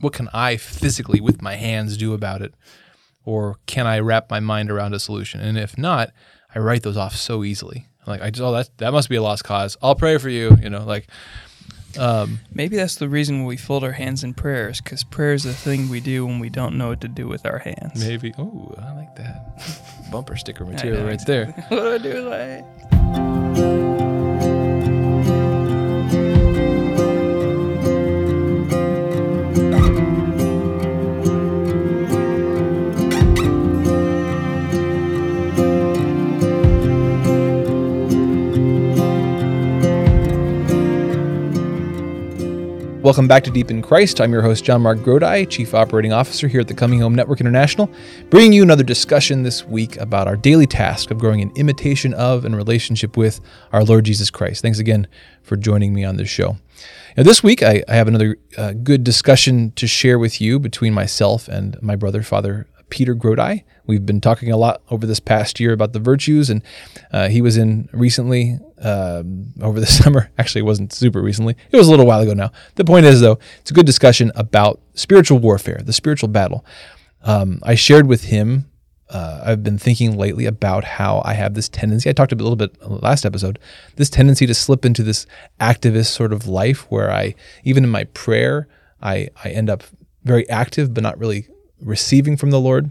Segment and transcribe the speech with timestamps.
[0.00, 2.54] what can I physically with my hands do about it,
[3.24, 5.40] or can I wrap my mind around a solution?
[5.40, 6.10] And if not,
[6.54, 7.86] I write those off so easily.
[8.06, 9.76] Like I just oh that that must be a lost cause.
[9.82, 10.56] I'll pray for you.
[10.60, 11.08] You know, like
[11.98, 15.54] um, Maybe that's the reason we fold our hands in prayers, because prayer is the
[15.54, 18.04] thing we do when we don't know what to do with our hands.
[18.04, 18.34] maybe.
[18.38, 19.62] Oh, I like that
[20.12, 21.46] bumper sticker material right there.
[21.68, 22.28] what do I do?
[22.28, 23.67] Like,
[43.08, 44.20] Welcome back to Deep in Christ.
[44.20, 47.90] I'm your host, JonMarc Grodi, Chief Operating Officer here at the Coming Home Network International,
[48.28, 52.44] bringing you another discussion this week about our daily task of growing in imitation of
[52.44, 53.40] and relationship with
[53.72, 54.60] our Lord Jesus Christ.
[54.60, 55.06] Thanks again
[55.42, 56.58] for joining me on this show.
[57.16, 60.92] Now, this week, I, I have another uh, good discussion to share with you between
[60.92, 63.64] myself and my brother, Father Peter Grodi.
[63.88, 66.62] We've been talking a lot over this past year about the virtues, and
[67.10, 70.30] uh, he was in recently um, over the summer.
[70.38, 71.56] Actually, it wasn't super recently.
[71.72, 72.52] It was a little while ago now.
[72.74, 76.66] The point is, though, it's a good discussion about spiritual warfare, the spiritual battle.
[77.22, 78.70] Um, I shared with him.
[79.08, 82.10] Uh, I've been thinking lately about how I have this tendency.
[82.10, 83.58] I talked a little bit last episode.
[83.96, 85.24] This tendency to slip into this
[85.58, 88.68] activist sort of life, where I, even in my prayer,
[89.00, 89.82] I I end up
[90.24, 91.48] very active, but not really
[91.80, 92.90] receiving from the Lord.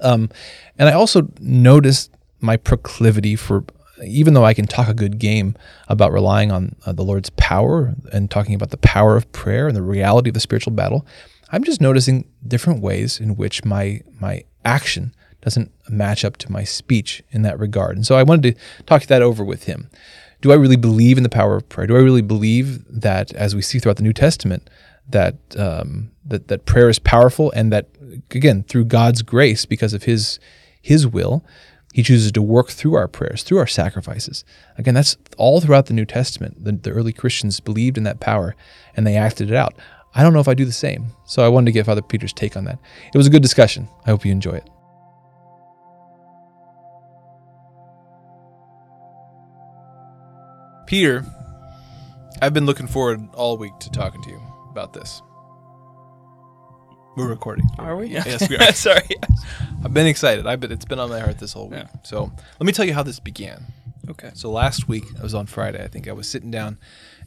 [0.00, 0.30] Um,
[0.78, 2.10] and I also noticed
[2.40, 3.64] my proclivity for,
[4.04, 5.56] even though I can talk a good game
[5.88, 9.76] about relying on uh, the Lord's power and talking about the power of prayer and
[9.76, 11.06] the reality of the spiritual battle,
[11.50, 16.64] I'm just noticing different ways in which my my action doesn't match up to my
[16.64, 17.96] speech in that regard.
[17.96, 19.88] And so I wanted to talk that over with him.
[20.40, 21.86] Do I really believe in the power of prayer?
[21.86, 24.68] Do I really believe that, as we see throughout the New Testament,
[25.08, 27.88] that um, that that prayer is powerful and that
[28.30, 30.38] again through God's grace because of his
[30.80, 31.44] his will
[31.92, 34.44] he chooses to work through our prayers through our sacrifices.
[34.76, 36.64] Again that's all throughout the New Testament.
[36.64, 38.54] The, the early Christians believed in that power
[38.94, 39.74] and they acted it out.
[40.14, 42.32] I don't know if I do the same so I wanted to get Father Peter's
[42.32, 42.78] take on that.
[43.12, 43.88] It was a good discussion.
[44.06, 44.68] I hope you enjoy it.
[50.86, 51.24] Peter
[52.40, 55.22] I've been looking forward all week to talking to you about this
[57.18, 58.06] we're recording are we?
[58.08, 58.72] Yes, we are.
[58.72, 59.08] Sorry.
[59.84, 60.46] I've been excited.
[60.46, 61.80] I've been, it's been on my heart this whole week.
[61.80, 62.00] Yeah.
[62.04, 63.66] So let me tell you how this began.
[64.08, 64.30] Okay.
[64.34, 66.08] So last week, I was on Friday, I think.
[66.08, 66.78] I was sitting down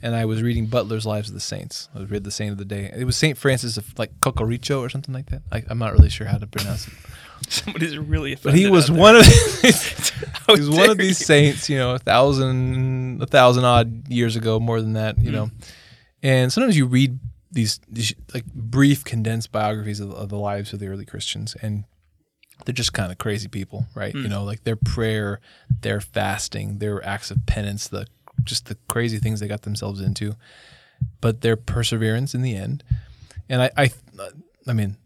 [0.02, 1.90] and I was reading Butler's Lives of the Saints.
[1.96, 2.92] I was read the Saint of the Day.
[2.96, 5.44] It was Saint Francis of like Cocoricho or something like that.
[5.52, 6.94] I, I'm not really sure how to pronounce it.
[7.50, 11.26] Somebody's really But he was one of How he was one of these you.
[11.26, 15.36] saints, you know, a thousand a thousand odd years ago, more than that, you hmm.
[15.36, 15.52] know.
[16.24, 17.20] And sometimes you read
[17.52, 21.84] these, these like brief condensed biographies of, of the lives of the early Christians and
[22.66, 24.14] they're just kind of crazy people, right?
[24.14, 24.30] You hmm.
[24.30, 25.40] know, like their prayer,
[25.82, 28.08] their fasting, their acts of penance, the
[28.44, 30.36] just the crazy things they got themselves into,
[31.20, 32.84] but their perseverance in the end.
[33.50, 33.92] And I, I,
[34.68, 34.98] I mean,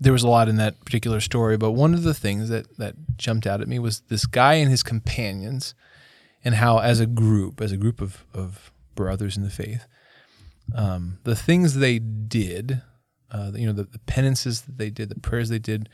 [0.00, 2.94] there was a lot in that particular story, but one of the things that that
[3.16, 5.74] jumped out at me was this guy and his companions,
[6.44, 9.86] and how as a group, as a group of of brothers in the faith,
[10.74, 12.82] um, the things they did,
[13.30, 15.88] uh, you know, the, the penances that they did, the prayers they did,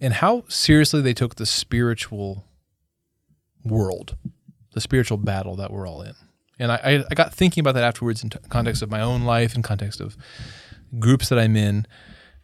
[0.00, 2.44] and how seriously they took the spiritual
[3.64, 4.16] world,
[4.72, 6.14] the spiritual battle that we're all in.
[6.58, 9.54] And I, I, got thinking about that afterwards in t- context of my own life,
[9.54, 10.16] in context of
[10.98, 11.86] groups that I'm in,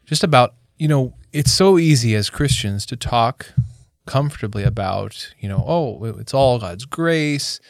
[0.07, 3.53] just about, you know, it's so easy as Christians to talk
[4.07, 7.61] comfortably about, you know, oh, it's all God's grace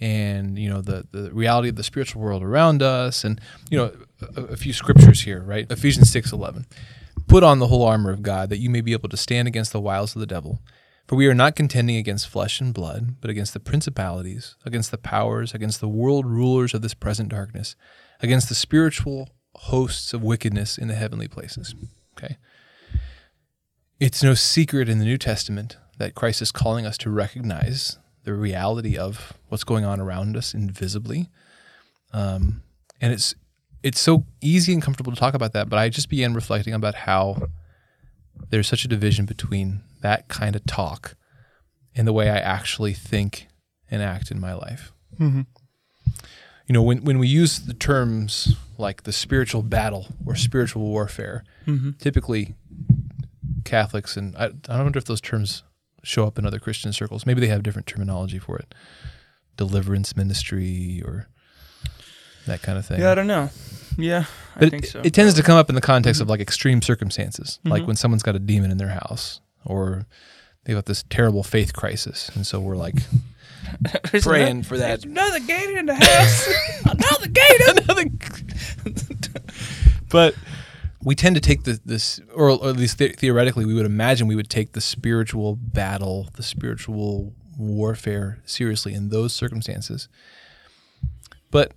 [0.00, 3.24] and, you know, the, the reality of the spiritual world around us.
[3.24, 3.92] And, you know,
[4.36, 5.70] a, a few scriptures here, right?
[5.70, 6.66] Ephesians 6 11.
[7.28, 9.72] Put on the whole armor of God that you may be able to stand against
[9.72, 10.60] the wiles of the devil.
[11.06, 14.98] For we are not contending against flesh and blood, but against the principalities, against the
[14.98, 17.76] powers, against the world rulers of this present darkness,
[18.20, 21.74] against the spiritual hosts of wickedness in the heavenly places.
[22.16, 22.36] Okay.
[24.00, 28.34] It's no secret in the New Testament that Christ is calling us to recognize the
[28.34, 31.28] reality of what's going on around us invisibly.
[32.12, 32.62] Um,
[33.00, 33.34] and it's
[33.82, 36.94] it's so easy and comfortable to talk about that, but I just began reflecting about
[36.94, 37.48] how
[38.50, 41.16] there's such a division between that kind of talk
[41.94, 43.48] and the way I actually think
[43.90, 44.92] and act in my life.
[46.68, 51.44] You know, when, when we use the terms like the spiritual battle or spiritual warfare,
[51.98, 52.54] typically
[53.64, 55.64] Catholics, and I, I don't wonder if those terms
[56.02, 57.24] show up in other Christian circles.
[57.26, 58.74] Maybe they have different terminology for it
[59.56, 61.28] deliverance ministry or
[62.46, 63.00] that kind of thing.
[63.00, 63.50] Yeah, I don't know.
[63.98, 64.24] Yeah,
[64.56, 65.00] I But think it, so.
[65.04, 67.86] it tends to come up in the context of like extreme circumstances, like Mhm.
[67.88, 70.06] when someone's got a demon in their house or
[70.64, 72.30] they've got this terrible faith crisis.
[72.34, 72.94] And so we're like
[74.22, 75.04] praying for that.
[75.04, 76.48] Another gate in the house.
[76.86, 77.82] another gator.
[77.82, 78.10] Another-
[80.08, 80.34] but
[81.02, 84.36] we tend to take the, this, or at least the- theoretically, we would imagine we
[84.36, 90.08] would take the spiritual battle, the spiritual warfare seriously in those circumstances.
[91.50, 91.72] But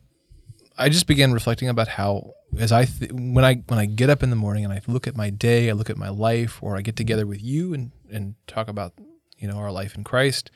[0.77, 4.24] I just began reflecting about how, as I th- when I when I get up
[4.24, 6.78] in the morning and I look at my day, I look at my life, or
[6.78, 8.94] I get together with you and and talk about
[9.38, 10.51] you know our life in Christ,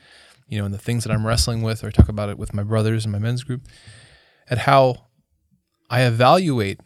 [0.48, 2.62] you know, and the things that I'm wrestling with, or talk about it with my
[2.62, 3.62] brothers in my men's group,
[4.48, 5.06] at how
[5.90, 6.80] I evaluate.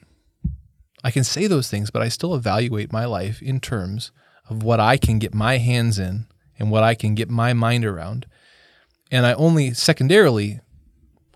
[1.04, 4.10] I can say those things, but I still evaluate my life in terms
[4.48, 6.26] of what I can get my hands in
[6.58, 8.26] and what I can get my mind around.
[9.10, 10.60] And I only secondarily,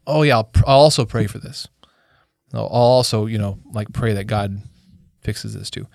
[0.07, 1.69] oh yeah, I'll, pr- I'll also pray for this.
[2.55, 4.63] I'll also, you know, like pray that God
[5.21, 5.87] fixes this too.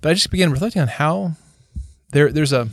[0.00, 1.32] But I just began reflecting on how
[2.10, 2.68] there there's a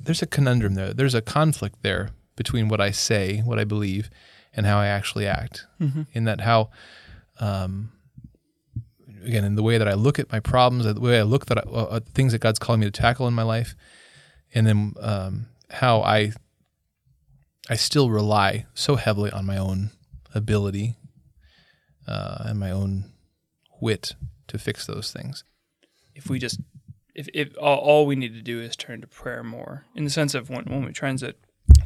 [0.00, 0.94] there's a conundrum there.
[0.94, 4.08] There's a conflict there between what I say, what I believe,
[4.54, 5.66] and how I actually act.
[6.14, 6.70] In that how
[7.38, 7.92] um,
[9.24, 11.58] again in the way that I look at my problems, the way I look that
[11.66, 13.74] uh, at things that God's calling me to tackle in my life,
[14.54, 16.32] and then um, how I
[17.68, 19.90] I still rely so heavily on my own
[20.34, 20.96] ability
[22.06, 23.12] uh, and my own
[23.80, 24.14] wit
[24.48, 25.44] to fix those things.
[26.14, 26.60] if we just
[27.14, 30.10] if, if all, all we need to do is turn to prayer more in the
[30.10, 31.38] sense of when, when we transit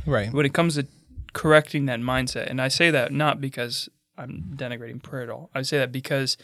[0.07, 0.33] Right.
[0.33, 0.87] when it comes to
[1.33, 5.63] correcting that mindset and i say that not because i'm denigrating prayer at all i
[5.63, 6.37] say that because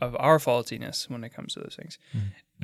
[0.00, 1.98] of our faultiness when it comes to those things.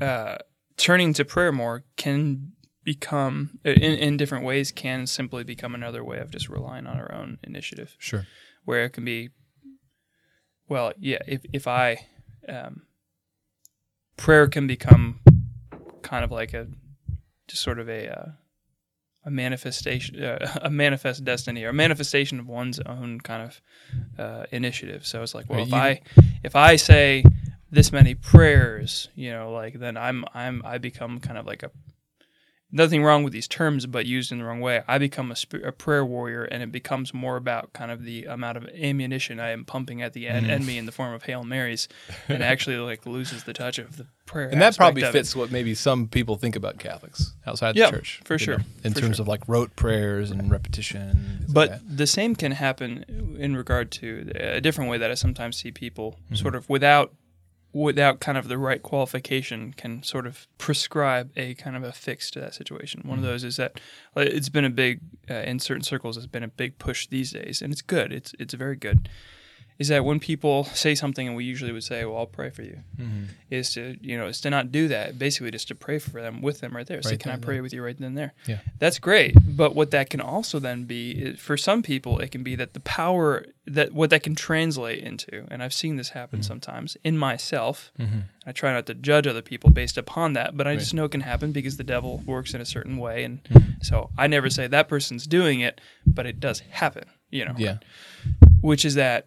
[0.01, 0.39] Uh,
[0.77, 2.53] turning to prayer more can
[2.85, 7.13] become in, in different ways can simply become another way of just relying on our
[7.15, 7.95] own initiative.
[7.99, 8.27] Sure.
[8.65, 9.31] where it can be
[10.69, 12.07] well yeah if, if i
[12.49, 12.83] um,
[14.17, 15.21] prayer can become
[16.03, 16.67] kind of like a
[17.49, 18.27] just sort of a uh,
[19.25, 23.61] a manifestation uh, a manifest destiny or a manifestation of one's own kind of
[24.19, 25.05] uh, initiative.
[25.07, 25.73] So it's like well Right, if
[26.17, 27.23] you- i if i say
[27.73, 31.71] this many prayers you know like then i'm i'm i become kind of like a
[32.73, 34.83] nothing wrong with these terms, but used in the wrong way.
[34.87, 38.25] I become a, sp- a prayer warrior, and it becomes more about kind of the
[38.25, 40.51] amount of ammunition I am pumping at the en- Mm-hmm.
[40.51, 41.89] enemy in the form of hail marys,
[42.29, 44.49] and actually like loses the touch of the prayer.
[44.49, 48.21] And that probably fits what maybe some people think about Catholics outside the Yeah, church.
[48.25, 49.25] for sure, know, in for terms sure.
[49.25, 51.45] of like rote prayers and repetition.
[51.49, 55.57] But like the same can happen in regard to a different way that I sometimes
[55.57, 56.35] see people Mm-hmm.
[56.37, 57.13] sort of without
[57.73, 62.31] without kind of the right qualification can sort of prescribe a kind of a fix
[62.33, 63.03] to that situation.
[63.05, 63.27] One Mm-hmm.
[63.27, 63.81] of those is that
[64.17, 65.01] it's been a big
[65.31, 68.13] uh, in certain circles it's been a big push these days and it's good.
[68.13, 69.09] It's it's very good.
[69.81, 72.63] Is that when people say something and we usually would say, "Well, I'll pray for
[72.63, 73.25] you," Mm-hmm.
[73.49, 75.19] is to you know is to not do that.
[75.19, 77.01] Basically, just to pray for them with them right there.
[77.01, 77.61] Say, Right "Can I pray yeah.
[77.63, 78.59] with you right then and there?" Yeah.
[78.79, 79.35] That's great.
[79.43, 82.75] But what that can also then be, is, for some people, it can be that
[82.75, 86.47] the power that what that can translate into, and I've seen this happen mm-hmm.
[86.47, 87.91] sometimes in myself.
[87.99, 88.19] Mm-hmm.
[88.45, 91.13] I try not to judge other people based upon that, but I just know it
[91.13, 93.71] can happen because the devil works in a certain way, and mm-hmm.
[93.81, 97.05] so I never say that person's doing it, but it does happen.
[97.31, 97.79] You know, yeah.
[98.61, 99.25] which is that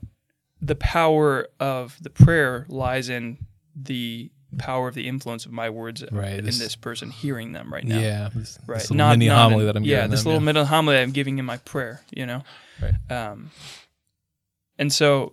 [0.65, 3.37] the power of the prayer lies in
[3.75, 7.73] the power of the influence of my words Right, in this- this, person hearing them
[7.73, 7.99] right now.
[7.99, 8.29] Yeah.
[8.33, 8.79] This, Right.
[8.79, 10.53] this little mini not homily in- that I'm yeah, this them, little yeah.
[10.53, 12.43] mini homily I'm giving in my prayer, you know?
[12.81, 12.93] Right.
[13.11, 13.49] Um,
[14.77, 15.31] and so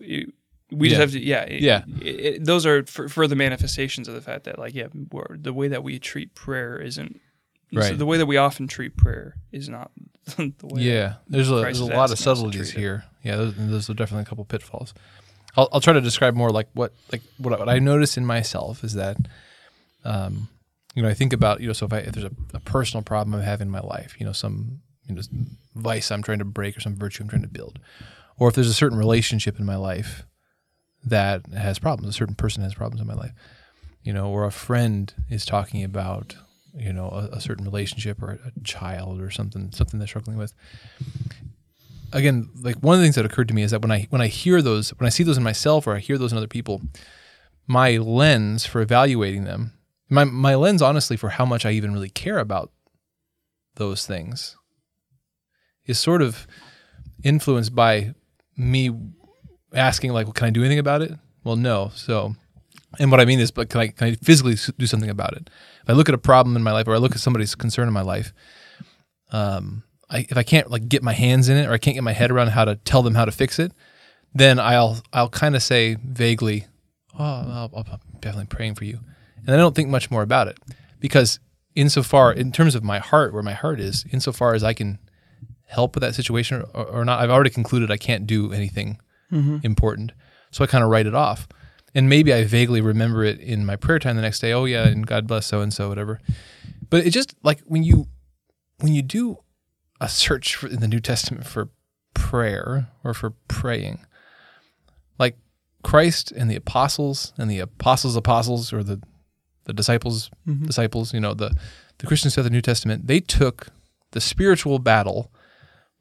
[0.70, 1.46] we just have to, yeah.
[1.50, 1.82] Yeah.
[2.00, 5.68] it- it- those are further manifestations of the fact that, like, yeah, we're, the way
[5.68, 7.20] that we treat prayer isn't,
[7.72, 7.98] so Right.
[7.98, 9.90] the way that we often treat prayer is not
[10.36, 10.82] the way.
[10.82, 13.04] Yeah, there's a, Christ there's a lot of subtleties here.
[13.22, 14.94] Yeah, those, those are definitely a couple pitfalls.
[15.56, 18.24] I'll, I'll try to describe more like what like what, I- what I notice in
[18.26, 19.16] myself is that,
[20.04, 20.48] um,
[20.94, 23.02] you know, I think about you know, so if I if there's a, a personal
[23.02, 25.22] problem I'm having in my life, you know, some you know
[25.74, 27.78] vice I'm trying to break or some virtue I'm trying to build,
[28.38, 30.24] or if there's a certain relationship in my life
[31.04, 33.32] that has problems, a certain person has problems in my life,
[34.02, 36.36] you know, or a friend is talking about
[36.74, 40.36] you know a, a certain relationship or a, a child or something something they're struggling
[40.38, 40.54] with
[42.12, 44.20] again like one of the things that occurred to me is that when i when
[44.20, 46.46] i hear those when i see those in myself or i hear those in other
[46.48, 46.80] people
[47.66, 49.72] my lens for evaluating them
[50.08, 52.72] my my lens honestly for how much i even really care about
[53.76, 54.56] those things
[55.86, 56.46] is sort of
[57.22, 58.14] influenced by
[58.56, 58.90] me
[59.74, 61.12] asking like well, can i do anything about it?
[61.44, 61.90] Well no.
[61.94, 62.34] So
[62.98, 65.50] and what i mean is but can i can i physically do something about it?
[65.82, 67.88] If i look at a problem in my life or i look at somebody's concern
[67.88, 68.32] in my life
[69.32, 72.02] um I, if I can't like get my hands in it or I can't get
[72.02, 73.72] my head around how to tell them how to fix it,
[74.34, 76.66] then I'll I'll kind of say vaguely,
[77.18, 79.00] "Oh, I'll, I'll, I'm definitely praying for you,"
[79.46, 80.58] and I don't think much more about it
[80.98, 81.38] because
[81.74, 84.98] insofar in terms of my heart, where my heart is, insofar as I can
[85.66, 88.98] help with that situation or, or not, I've already concluded I can't do anything
[89.30, 89.58] mm-hmm.
[89.62, 90.12] important,
[90.50, 91.48] so I kind of write it off.
[91.92, 94.52] And maybe I vaguely remember it in my prayer time the next day.
[94.52, 96.20] Oh yeah, and God bless so and so, whatever.
[96.88, 98.06] But it just like when you
[98.78, 99.38] when you do
[100.00, 101.68] a search for, in the New Testament for
[102.14, 104.06] prayer or for praying,
[105.18, 105.36] like
[105.82, 109.00] Christ and the apostles and the apostles' apostles or the
[109.64, 110.64] the disciples mm-hmm.
[110.64, 111.54] disciples, you know, the
[111.98, 113.68] the Christians of the New Testament, they took
[114.12, 115.30] the spiritual battle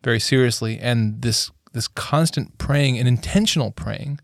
[0.03, 4.19] very seriously and this this constant praying and intentional praying,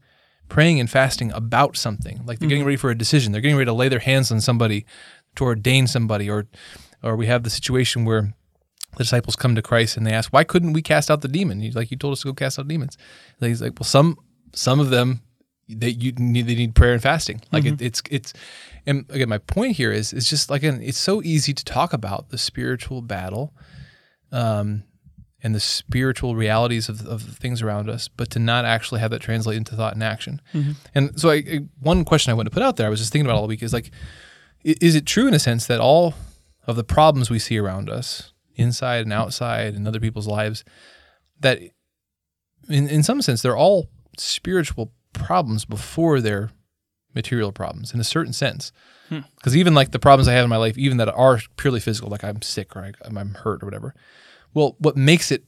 [0.50, 2.26] praying and fasting about something.
[2.26, 2.68] Like they're getting mm-hmm.
[2.68, 3.32] ready for a decision.
[3.32, 4.86] They're getting ready to lay their hands on somebody
[5.36, 6.48] to ordain somebody or
[7.04, 8.34] or we have the situation where
[8.98, 11.60] the disciples come to Christ and they ask, "Why couldn't we cast out the demon?"
[11.60, 12.98] He's like, "You told us to go cast out demons."
[13.40, 14.18] And he's like, "Well, some
[14.54, 15.22] some of them
[15.68, 17.42] they you need they need prayer and fasting.
[17.52, 18.34] Like it, it's it's
[18.86, 21.92] and again, my point here is is just like an, it's so easy to talk
[21.94, 23.54] about the spiritual battle,
[24.32, 24.84] um,
[25.44, 29.12] and the spiritual realities of of the things around us, but to not actually have
[29.12, 30.42] that translate into thought and action.
[30.94, 33.12] And so, I, I- one question I want to put out there, I was just
[33.12, 33.92] thinking about all week, is like,
[34.64, 36.14] is it true in a sense that all
[36.68, 40.64] of the problems we see around us, inside and outside, and other people's lives,
[41.40, 41.60] that
[42.70, 46.52] in in some sense they're all spiritual problems before they're
[47.14, 48.72] material problems in a certain sense.
[49.10, 49.20] Hmm.
[49.38, 52.10] Because even like the problems I have in my life, even that are purely physical,
[52.10, 53.96] like I'm sick or I, I'm hurt or whatever.
[54.54, 55.46] Well, what makes it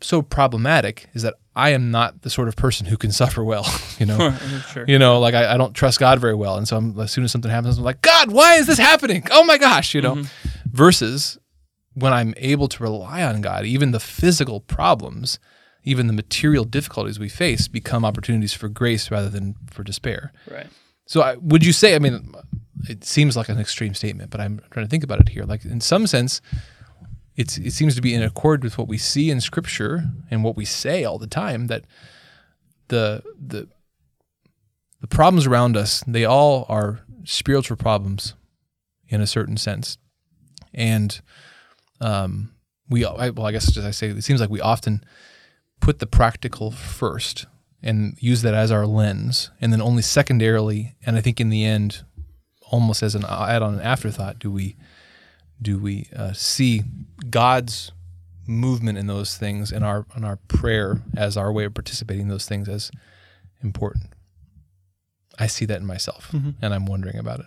[0.00, 3.66] so problematic is that I am not the sort of person who can suffer well.
[3.98, 4.36] You know,
[4.72, 4.84] sure.
[4.86, 7.24] you know, like I, I don't trust God very well, and so I'm, as soon
[7.24, 9.26] as something happens, I'm like, God, why is this happening?
[9.30, 10.16] Oh my gosh, you know.
[10.16, 10.48] Mm-hmm.
[10.70, 11.38] Versus
[12.00, 15.38] when I'm able to rely on God, even the physical problems,
[15.84, 20.32] even the material difficulties we face, become opportunities for grace rather than for despair.
[20.50, 20.66] Right.
[21.06, 21.94] So, I, would you say?
[21.94, 22.34] I mean,
[22.88, 25.44] it seems like an extreme statement, but I'm trying to think about it here.
[25.44, 26.40] Like in some sense,
[27.36, 30.56] it's it seems to be in accord with what we see in Scripture and what
[30.56, 31.84] we say all the time that
[32.88, 33.68] the the
[35.00, 38.34] the problems around us they all are spiritual problems
[39.08, 39.98] in a certain sense,
[40.74, 41.20] and
[42.00, 42.52] um,
[42.88, 45.04] we I, well I guess as I say it seems like we often
[45.80, 47.46] put the practical first
[47.82, 51.64] and use that as our lens, and then only secondarily, and I think in the
[51.64, 52.04] end,
[52.70, 54.76] almost as an add-on an afterthought, do we
[55.62, 56.82] do we uh, see
[57.30, 57.92] God's
[58.48, 62.28] movement in those things and our and our prayer as our way of participating in
[62.28, 62.90] those things as
[63.62, 64.06] important.
[65.38, 67.46] I see that in myself, and I'm wondering about it.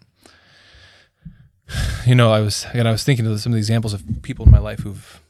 [2.06, 4.46] You know, I was and I was thinking of some of the examples of people
[4.46, 5.22] in my life who've,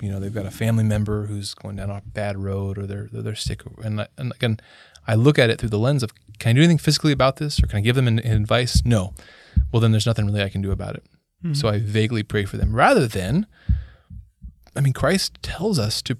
[0.00, 3.08] you know, they've got a family member who's going down a bad road, or they're
[3.12, 4.60] they're, they're sick, and I, and again,
[5.06, 7.62] I look at it through the lens of, can I do anything physically about this,
[7.62, 8.82] or can I give them an, an advice?
[8.84, 9.14] No.
[9.72, 11.04] Well, then there's nothing really I can do about it.
[11.42, 11.54] Hmm.
[11.54, 13.46] So I vaguely pray for them, rather than,
[14.76, 16.16] I mean, Christ tells us to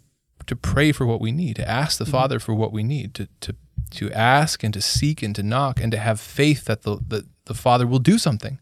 [0.46, 2.10] to pray for what we need, to ask the hmm.
[2.12, 3.54] Father for what we need, to to
[3.92, 7.26] to ask and to seek and to knock and to have faith that the the,
[7.44, 8.58] the Father will do something.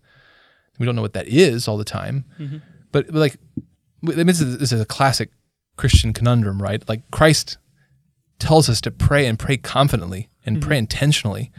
[0.78, 2.58] We don't know what that is all the time, mm-hmm.
[2.92, 3.37] but, but like
[4.02, 5.30] this is, this is a classic
[5.76, 6.87] Christian conundrum, right?
[6.88, 7.58] Like Christ
[8.38, 10.68] tells us to pray and pray confidently and mm-hmm.
[10.68, 11.50] pray intentionally,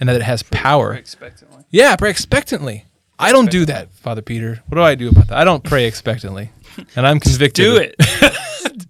[0.00, 0.94] and that it has power.
[0.94, 1.64] Expectantly.
[1.70, 2.84] Yeah, pray expectantly.
[3.18, 4.62] I don't do that, Father Peter.
[4.66, 5.38] What do I do about that?
[5.38, 6.50] I don't pray expectantly,
[6.96, 7.64] and I'm convicted.
[7.64, 7.94] Do it.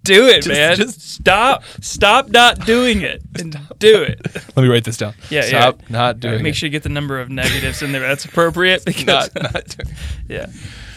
[0.04, 0.76] do it, man.
[0.76, 1.64] just- stop.
[1.80, 3.23] Stop not doing it.
[3.40, 4.20] And do it.
[4.54, 5.14] Let me write this down.
[5.28, 5.87] Yeah, Stop yeah.
[5.90, 6.56] not doing Make it.
[6.56, 8.00] sure you get the number of negatives in there.
[8.00, 9.94] That's appropriate because Not, not doing
[10.28, 10.46] yeah.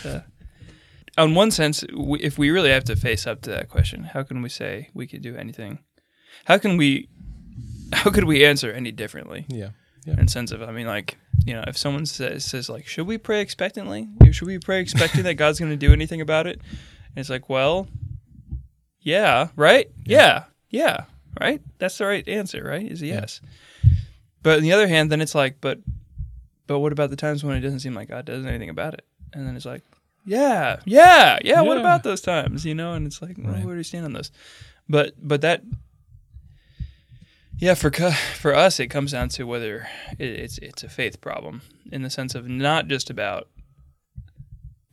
[0.05, 0.21] yeah.
[1.17, 4.21] On one sense, we, if we really have to face up to that question, how
[4.21, 5.79] can we say we could do anything?
[6.45, 7.09] How can we?
[7.93, 9.45] How could we answer any differently?
[9.49, 9.69] Yeah.
[10.05, 13.17] In sense of, I mean, like you know, if someone says, says like, should we
[13.17, 14.07] pray expectantly?
[14.31, 16.61] Should we pray expecting that God's going to do anything about it?
[16.61, 17.87] And it's like, well,
[19.07, 21.05] yeah, right, yeah, yeah,
[21.39, 21.61] right.
[21.79, 22.85] That's the right answer, right?
[22.91, 23.39] Is a yes.
[24.43, 25.79] But on the other hand, then it's like, but,
[26.67, 29.05] but what about the times when it doesn't seem like God does anything about it?
[29.31, 29.81] And then it's like,
[30.25, 31.61] yeah, yeah, yeah.
[31.61, 32.65] What about those times?
[32.65, 33.63] You know, and it's like, well, Right.
[33.65, 34.29] where do you stand on those?
[34.89, 35.63] But, but that,
[37.59, 39.87] yeah, for for us, it comes down to whether
[40.19, 41.61] it's it's a faith problem
[41.91, 43.47] in the sense of not just about.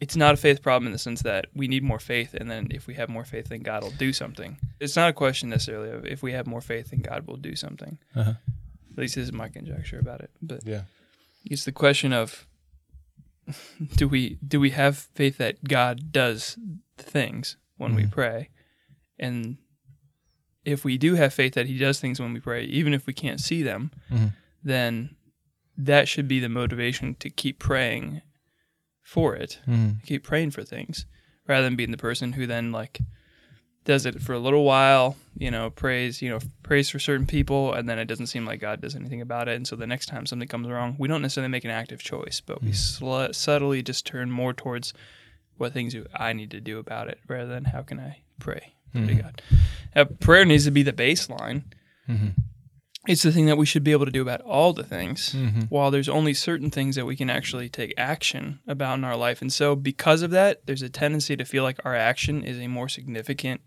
[0.04, 2.68] It's not a faith problem in the sense that we need more faith, and then
[2.70, 4.58] if we have more faith, then God will do something.
[4.78, 7.56] It's not a question necessarily of if we have more faith, then God will do
[7.56, 7.96] something.
[8.14, 8.34] Uh-huh.
[8.92, 10.30] At least this is my conjecture about it.
[10.42, 10.82] But Yeah.
[11.46, 12.46] it's the question of
[13.96, 16.58] do we do we have faith that God does
[16.98, 18.10] things when we Mhm.
[18.10, 18.48] pray,
[19.18, 19.56] and
[20.66, 23.14] if we do have faith that He does things when we pray, even if we
[23.14, 24.32] can't see them, Mhm.
[24.62, 25.16] then
[25.78, 28.20] that should be the motivation to keep praying
[29.04, 30.02] for it, Mhm.
[30.04, 31.06] keep praying for things,
[31.46, 32.98] rather than being the person who then like
[33.84, 37.74] does it for a little while, you know, prays, you know, prays for certain people,
[37.74, 39.56] and then it doesn't seem like God does anything about it.
[39.56, 42.40] And so the next time something comes wrong, we don't necessarily make an active choice,
[42.40, 44.94] but we sl- subtly just turn more towards
[45.58, 48.72] what things do I need to do about it, rather than how can I pray
[48.94, 49.42] to God.
[49.94, 51.64] Uh, prayer needs to be the baseline.
[52.08, 52.34] Mhm.
[53.06, 55.70] It's the thing that we should be able to do about all the things, Mhm.
[55.70, 59.42] while there's only certain things that we can actually take action about in our life.
[59.42, 62.66] And so, because of that, there's a tendency to feel like our action is a
[62.66, 63.60] more significant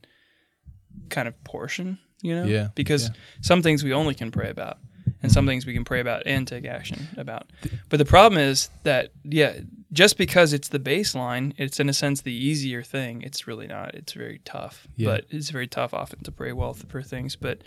[1.10, 2.46] kind of portion, you know?
[2.46, 3.16] Yeah, Because yeah.
[3.42, 4.80] some things we only can pray about,
[5.22, 7.52] and some things we can pray about and take action about.
[7.90, 9.60] But the problem is that, yeah,
[9.94, 13.22] just because it's the baseline, it's in a sense the easier thing.
[13.22, 13.96] It's really not.
[13.96, 14.88] It's very tough.
[14.96, 15.10] Yeah.
[15.10, 17.36] But it's very tough often to pray well for things.
[17.36, 17.62] But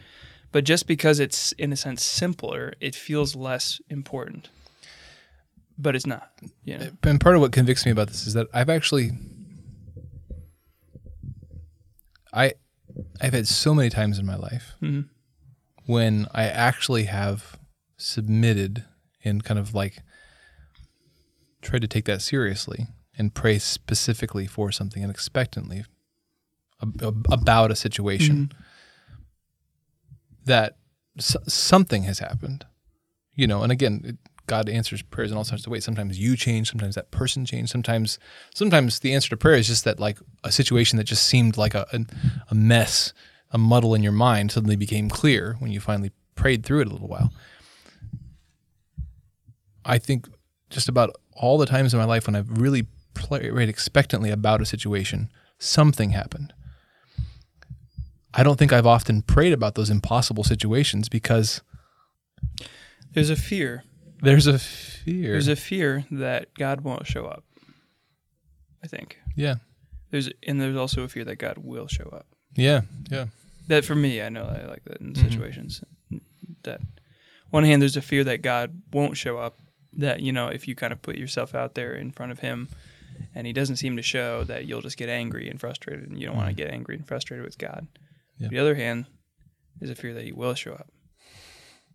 [0.52, 4.48] but just because it's in a sense simpler, it feels less important.
[5.78, 6.30] But it's not.
[6.64, 6.90] You know?
[7.04, 9.12] And part of what convicts me about this is that I've actually,
[12.32, 12.54] I,
[13.20, 15.08] I've had so many times in my life Mhm.
[15.86, 17.58] when I actually have
[17.96, 18.84] submitted
[19.24, 20.02] and kind of like
[21.62, 22.86] tried to take that seriously
[23.18, 25.84] and pray specifically for something and expectantly
[26.82, 28.50] ab- ab- about a situation
[30.50, 30.76] that
[31.18, 32.66] s- something has happened,
[33.34, 33.62] you know.
[33.62, 34.16] And again, it,
[34.46, 35.84] God answers prayers in all sorts of ways.
[35.84, 38.18] Sometimes you change, sometimes that person changed, sometimes
[38.54, 41.74] sometimes the answer to prayer is just that like a situation that just seemed like
[41.74, 42.00] a a,
[42.50, 43.12] a mess,
[43.52, 46.90] a muddle in your mind suddenly became clear when you finally prayed through it a
[46.90, 47.32] little while.
[49.84, 50.28] I think
[50.68, 54.66] just about all the times in my life when I've really prayed expectantly about a
[54.66, 56.52] situation, something happened.
[58.32, 61.62] I don't think I've often prayed about those impossible situations because
[63.12, 63.82] There's a fear.
[64.22, 65.32] there's a fear.
[65.32, 67.44] There's a fear that God won't show up.
[68.82, 69.18] I think.
[69.36, 69.56] yeah,
[70.10, 72.26] There's and there's also a fear that God will show up.
[72.56, 73.26] yeah, yeah.
[73.68, 75.30] That for me, I know I like that in Mhm.
[75.30, 75.84] situations.
[76.62, 76.80] That
[77.50, 79.58] one hand, there's a fear that God won't show up.
[79.92, 82.68] That you know, if you kind of put yourself out there in front of Him,
[83.34, 86.26] and He doesn't seem to show, that you'll just get angry and frustrated, and you
[86.26, 87.86] don't want to get angry and frustrated with God.
[88.40, 88.48] Yeah.
[88.48, 89.06] The other hand
[89.80, 90.88] is a fear that He will show up,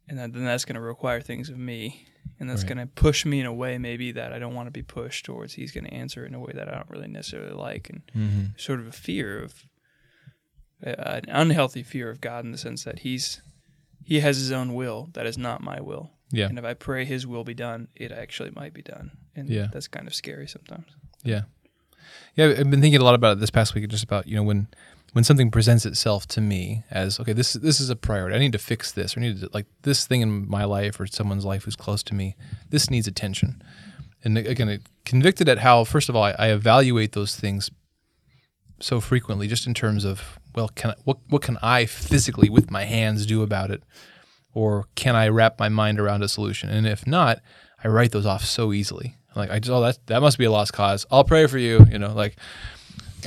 [0.08, 2.06] and that, then that's going to require things of me,
[2.40, 2.76] and that's Right.
[2.76, 5.26] going to push me in a way maybe that I don't want to be pushed
[5.26, 5.54] towards.
[5.54, 8.46] He's going to answer in a way that I don't really necessarily like, and Mm-hmm.
[8.58, 9.66] sort of a fear of
[10.86, 13.42] uh, an unhealthy fear of God in the sense that he's
[14.04, 16.12] he has his own will that is not my will.
[16.32, 19.12] Yeah, And if I pray his will be done, it actually might be done.
[19.36, 19.68] And Yeah.
[19.72, 20.88] that's kind of scary sometimes.
[21.24, 21.44] yeah,
[22.36, 22.48] yeah.
[22.48, 24.68] I've been thinking a lot about it this past week, just about you know when
[25.16, 28.36] when something presents itself to me as okay, this this is a priority.
[28.36, 31.00] I need to fix this, or I need to like this thing in my life
[31.00, 32.36] or someone's life who's close to me.
[32.70, 33.64] This needs attention.
[34.26, 37.72] And again, convicted at how first of all I, I evaluate those things
[38.82, 42.70] so frequently, just in terms of well, can I, what what can I physically with
[42.70, 43.84] my hands do about it,
[44.54, 46.68] or can I wrap my mind around a solution?
[46.70, 47.40] And if not,
[47.82, 49.16] I write those off so easily.
[49.34, 51.06] Like I just oh that that must be a lost cause.
[51.10, 51.86] I'll pray for you.
[51.90, 52.36] You know, like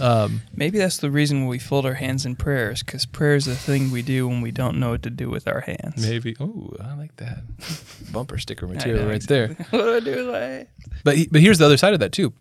[0.01, 3.55] um, Maybe that's the reason we fold our hands in prayers, because prayer is the
[3.57, 5.97] thing we do when we don't know what to do with our hands.
[5.97, 6.37] maybe.
[6.41, 7.39] Oh, I like that
[8.13, 9.49] bumper sticker material know, right there.
[9.71, 10.69] what do I do with my hands?
[11.05, 12.33] But he- but here's the other side of that too.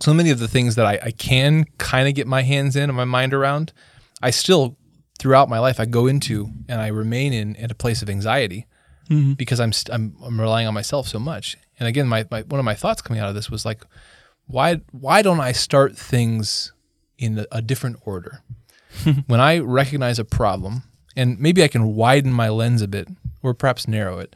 [0.00, 2.84] So many of the things that I, I can kind of get my hands in
[2.90, 3.72] and my mind around,
[4.22, 4.76] I still
[5.18, 8.66] throughout my life I go into and I remain in at a place of anxiety
[9.36, 11.56] because I'm, st- I'm I'm relying on myself so much.
[11.78, 13.84] And again, my, my one of my thoughts coming out of this was like,
[14.48, 16.72] why why don't I start things
[17.18, 18.42] in a, a different order?
[19.26, 20.82] when I recognize a problem,
[21.16, 23.08] and maybe I can widen my lens a bit
[23.42, 24.34] or perhaps narrow it,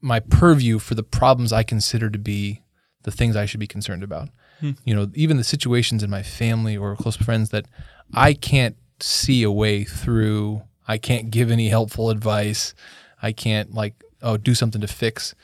[0.00, 2.62] my purview for the problems I consider to be
[3.02, 4.28] the things I should be concerned about.
[4.60, 4.72] Hmm.
[4.84, 7.66] You know, even the situations in my family or close friends that
[8.14, 10.62] I can't see a way through.
[10.86, 12.74] I can't give any helpful advice.
[13.22, 15.34] I can't like oh do something to fix.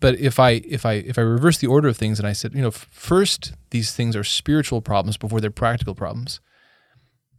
[0.00, 2.54] But if I if I if I reverse the order of things and I said,
[2.54, 6.40] you know, first these things are spiritual problems before they're practical problems.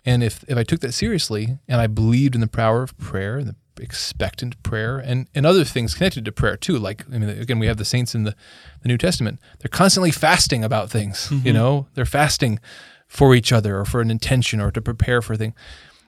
[0.05, 3.37] And if if I took that seriously and I believed in the power of prayer
[3.37, 7.29] and the expectant prayer and, and other things connected to prayer too, like I mean
[7.29, 8.35] again we have the saints in the,
[8.81, 9.39] the New Testament.
[9.59, 11.27] They're constantly fasting about things.
[11.29, 11.47] Mm-hmm.
[11.47, 12.59] You know, they're fasting
[13.07, 15.53] for each other or for an intention or to prepare for a thing.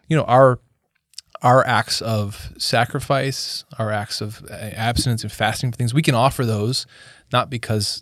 [0.08, 0.60] You know, our
[1.42, 6.16] our acts of sacrifice, our acts of uh, abstinence and fasting for things, we can
[6.16, 6.86] offer those
[7.32, 8.02] not because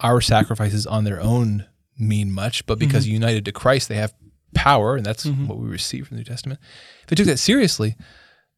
[0.00, 1.66] our sacrifices on their own
[1.98, 4.12] mean much, but because united to Christ, they have
[4.54, 5.46] power, and that's Mhm.
[5.46, 6.60] what we receive from the New Testament.
[7.04, 7.96] If I took that seriously,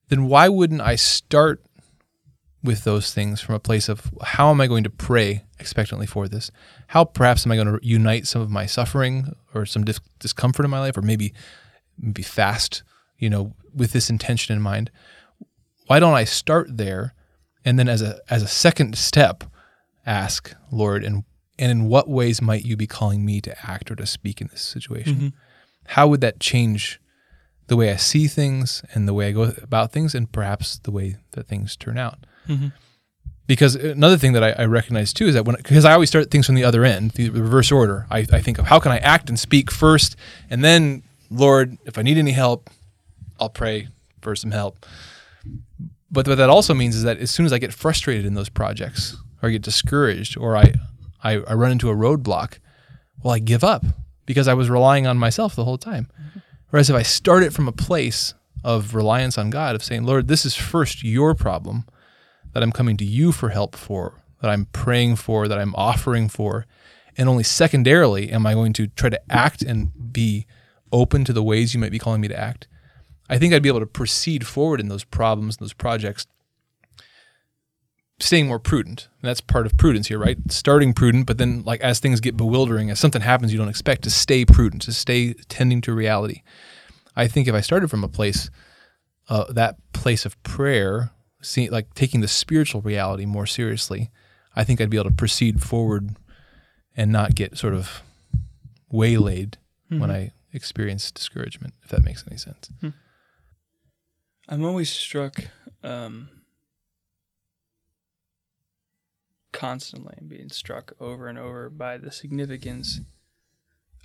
[0.08, 1.62] then why wouldn't I start
[2.64, 6.26] with those things from a place of how am I going to pray expectantly for
[6.28, 6.50] this?
[6.88, 10.64] How perhaps am I going to unite some of my suffering or some dis- discomfort
[10.64, 11.32] in my life, or maybe
[12.00, 12.82] maybe fast,
[13.18, 14.90] you know, with this intention in mind?
[15.86, 17.14] Why don't I start there,
[17.64, 19.44] and then as a as a second step,
[20.06, 21.24] ask Lord, and
[21.58, 24.48] and in what ways might you be calling me to act or to speak in
[24.48, 25.16] this situation?
[25.16, 25.32] Mhm.
[25.86, 27.00] How would that change
[27.66, 30.90] the way I see things and the way I go about things, and perhaps the
[30.90, 32.24] way that things turn out?
[32.48, 32.72] Mhm.
[33.46, 36.30] Because another thing that I, I recognize too is that when because I always start
[36.30, 38.06] things from the other end, the reverse order.
[38.10, 40.16] I, I think of how can I act and speak first,
[40.50, 42.68] and then Lord, if I need any help,
[43.38, 43.88] I'll pray
[44.20, 44.84] for some help.
[46.10, 48.48] But what that also means is that as soon as I get frustrated in those
[48.48, 50.74] projects, or I get discouraged, or I,
[51.22, 52.58] I, I run into a roadblock,
[53.22, 53.84] well, I give up
[54.26, 56.08] because I was relying on myself the whole time.
[56.70, 60.28] Whereas if I start it from a place of reliance on God, of saying, Lord,
[60.28, 61.84] this is first your problem
[62.52, 66.28] that I'm coming to you for help for, that I'm praying for, that I'm offering
[66.28, 66.66] for,
[67.16, 70.46] and only secondarily am I going to try to act and be
[70.92, 72.68] open to the ways you might be calling me to act.
[73.28, 76.26] I think I'd be able to proceed forward in those problems, and those projects,
[78.20, 79.08] staying more prudent.
[79.22, 80.38] And that's part of prudence here, right?
[80.50, 84.02] Starting prudent, but then like as things get bewildering, as something happens you don't expect,
[84.02, 86.42] to stay prudent, to stay tending to reality.
[87.14, 88.50] I think if I started from a place,
[89.28, 91.10] uh, that place of prayer,
[91.42, 94.10] see, like taking the spiritual reality more seriously,
[94.56, 96.16] I think I'd be able to proceed forward
[96.96, 98.02] and not get sort of
[98.90, 100.10] waylaid when Mhm.
[100.10, 102.70] I experience discouragement, if that makes any sense.
[104.48, 105.40] I'm always struck
[105.82, 106.28] um,
[109.52, 113.00] constantly and being struck over and over by the significance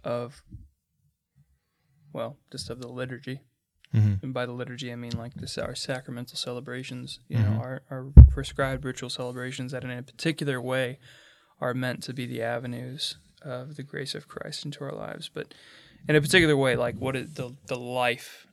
[0.04, 0.44] of,
[2.12, 3.42] well, just of the liturgy.
[3.94, 4.26] Mm-hmm.
[4.26, 7.20] And by the liturgy, I mean like this our sacramental celebrations.
[7.28, 7.44] You Mhm.
[7.46, 11.00] know, our, our prescribed ritual celebrations that in a particular way
[11.62, 15.30] are meant to be the avenues of the grace of Christ into our lives.
[15.32, 15.54] But
[16.08, 18.48] in a particular way, like what is the the life,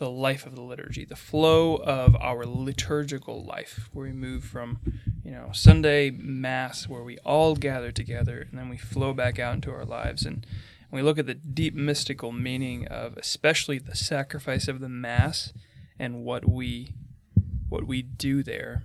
[0.00, 4.78] the life of the liturgy, the flow of our liturgical life, where we move from,
[5.22, 9.54] you know, Sunday Mass, where we all gather together, and then we flow back out
[9.54, 10.46] into our lives and
[10.88, 15.52] when we look at the deep mystical meaning of especially the sacrifice of the mass
[16.00, 16.94] and what we
[17.68, 18.82] what we do there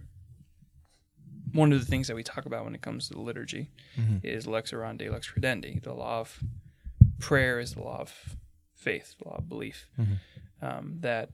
[1.52, 4.24] one of the things that we talk about when it comes to the liturgy Mhm.
[4.24, 6.44] is lex orandi lex credendi the law of
[7.20, 8.36] prayer is the law of
[8.76, 10.20] faith the law of belief Mhm.
[10.66, 11.30] Um, that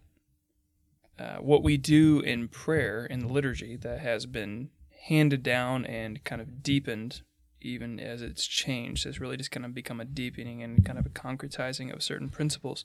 [1.19, 4.69] uh, what we do in prayer in the liturgy that has been
[5.07, 7.21] handed down and kind of deepened
[7.61, 11.05] even as it's changed has really just kind of become a deepening and kind of
[11.05, 12.83] a concretizing of certain principles.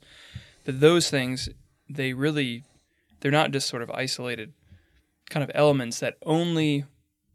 [0.65, 1.49] That those things
[1.89, 2.63] they really
[3.19, 4.53] they're not just sort of isolated
[5.29, 6.85] kind of elements that only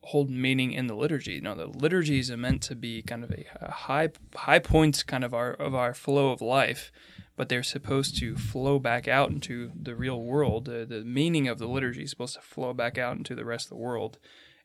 [0.04, 1.40] hold meaning in the liturgy.
[1.40, 5.34] No the liturgies are meant to be kind of a high high points kind of
[5.34, 6.92] our of our flow of life
[7.36, 11.58] but they're supposed to flow back out into the real world the, the meaning of
[11.58, 14.18] the liturgy is supposed to flow back out into the rest of the world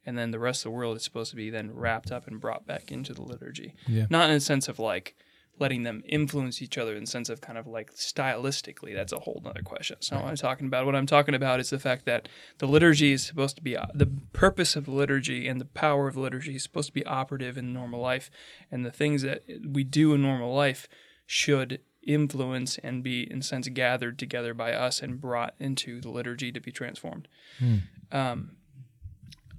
[0.08, 2.40] and then the rest of the world is supposed to be then wrapped up and
[2.40, 3.76] brought back into the liturgy.
[3.88, 4.06] Yeah.
[4.10, 5.16] Not in a sense of like
[5.60, 8.96] letting them influence each other in the sense of kind of like stylistically.
[8.96, 9.98] That's a whole other question.
[9.98, 10.86] That's not what I'm talking about.
[10.86, 13.88] What I'm talking about is the fact that the liturgy is supposed to be uh,
[13.94, 17.06] the purpose of the liturgy and the power of the liturgy is supposed to be
[17.06, 18.32] operative in normal life,
[18.72, 20.88] and the things that we do in normal life
[21.26, 26.10] should influence and be in a sense gathered together by us and brought into the
[26.10, 27.28] liturgy to be transformed.
[27.60, 27.76] Hmm.
[28.12, 28.52] Um,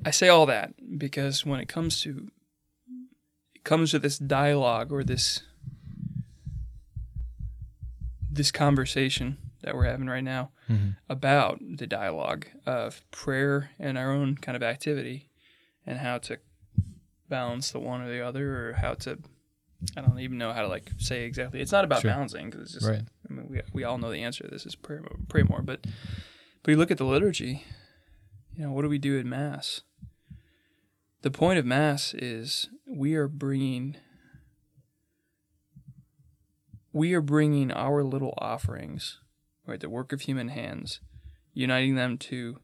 [0.04, 2.28] I say all that because when it comes to
[3.54, 5.42] it comes to this dialogue or this
[8.30, 10.96] this conversation that we're having right now Mhm.
[11.08, 15.30] about the dialogue of prayer and our own kind of activity
[15.84, 16.38] and how to
[17.28, 19.18] balance the one or the other or how to
[19.96, 21.60] I don't even know how to like say exactly.
[21.60, 22.10] It's not about Sure.
[22.10, 23.02] balancing because it's just Right.
[23.28, 25.62] I mean, we, we all know the answer to this is pray, pray more.
[25.62, 25.86] But
[26.62, 27.64] but you look at the liturgy,
[28.54, 29.82] you know, what do we do in Mass?
[31.22, 33.96] The point of Mass is we are bringing
[36.92, 39.20] we are bringing our little offerings,
[39.66, 41.00] right, the work of human hands,
[41.52, 42.58] uniting them to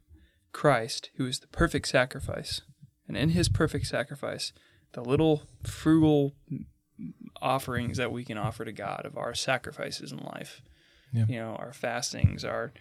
[0.52, 2.62] Christ, who is the perfect sacrifice,
[3.06, 4.52] and in His perfect sacrifice,
[4.92, 6.34] the little frugal
[7.40, 10.62] offerings that we can offer to God of our sacrifices in life.
[11.12, 11.26] Yeah.
[11.28, 12.72] You know, our fastings, our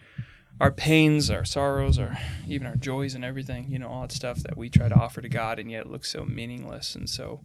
[0.60, 4.38] our pains, our sorrows, our even our joys and everything, you know, all that stuff
[4.38, 7.40] that we try to offer to God and yet it looks so meaningless and so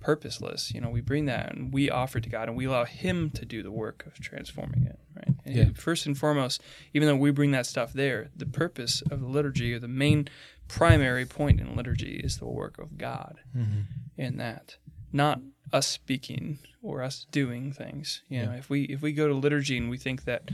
[0.00, 0.72] purposeless.
[0.72, 3.44] You know, we bring that and we offer to God and we allow Him to
[3.44, 5.36] do the work of transforming it, right?
[5.44, 5.64] And Yeah.
[5.74, 9.72] First and foremost, even though we bring that stuff there, the purpose of the liturgy
[9.72, 10.28] or the main
[10.68, 13.80] primary point in liturgy is the work of God mm-hmm.
[14.16, 14.76] in that,
[15.12, 15.40] not
[15.72, 18.22] us speaking or us doing things.
[18.28, 18.58] You know, Yeah.
[18.58, 20.50] if we if we go to liturgy and we think that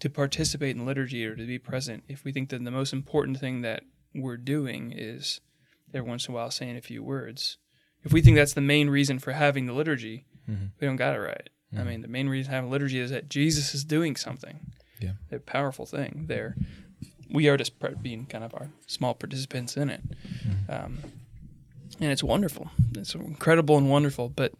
[0.00, 3.38] to participate in liturgy or to be present, if we think that the most important
[3.38, 3.82] thing that
[4.14, 5.40] we're doing is
[5.94, 7.58] every once in a while saying a few words,
[8.02, 10.70] if we think that's the main reason for having the liturgy, Mhm.
[10.80, 11.48] we don't got it right.
[11.76, 15.12] I mean, the main reason having liturgy is that Jesus is doing something, Yeah.
[15.30, 16.56] a powerful thing there.
[17.30, 20.02] We are just being kind of our small participants in it.
[20.68, 20.98] Um,
[22.00, 22.70] and it's wonderful.
[22.96, 24.28] It's incredible and wonderful.
[24.28, 24.52] But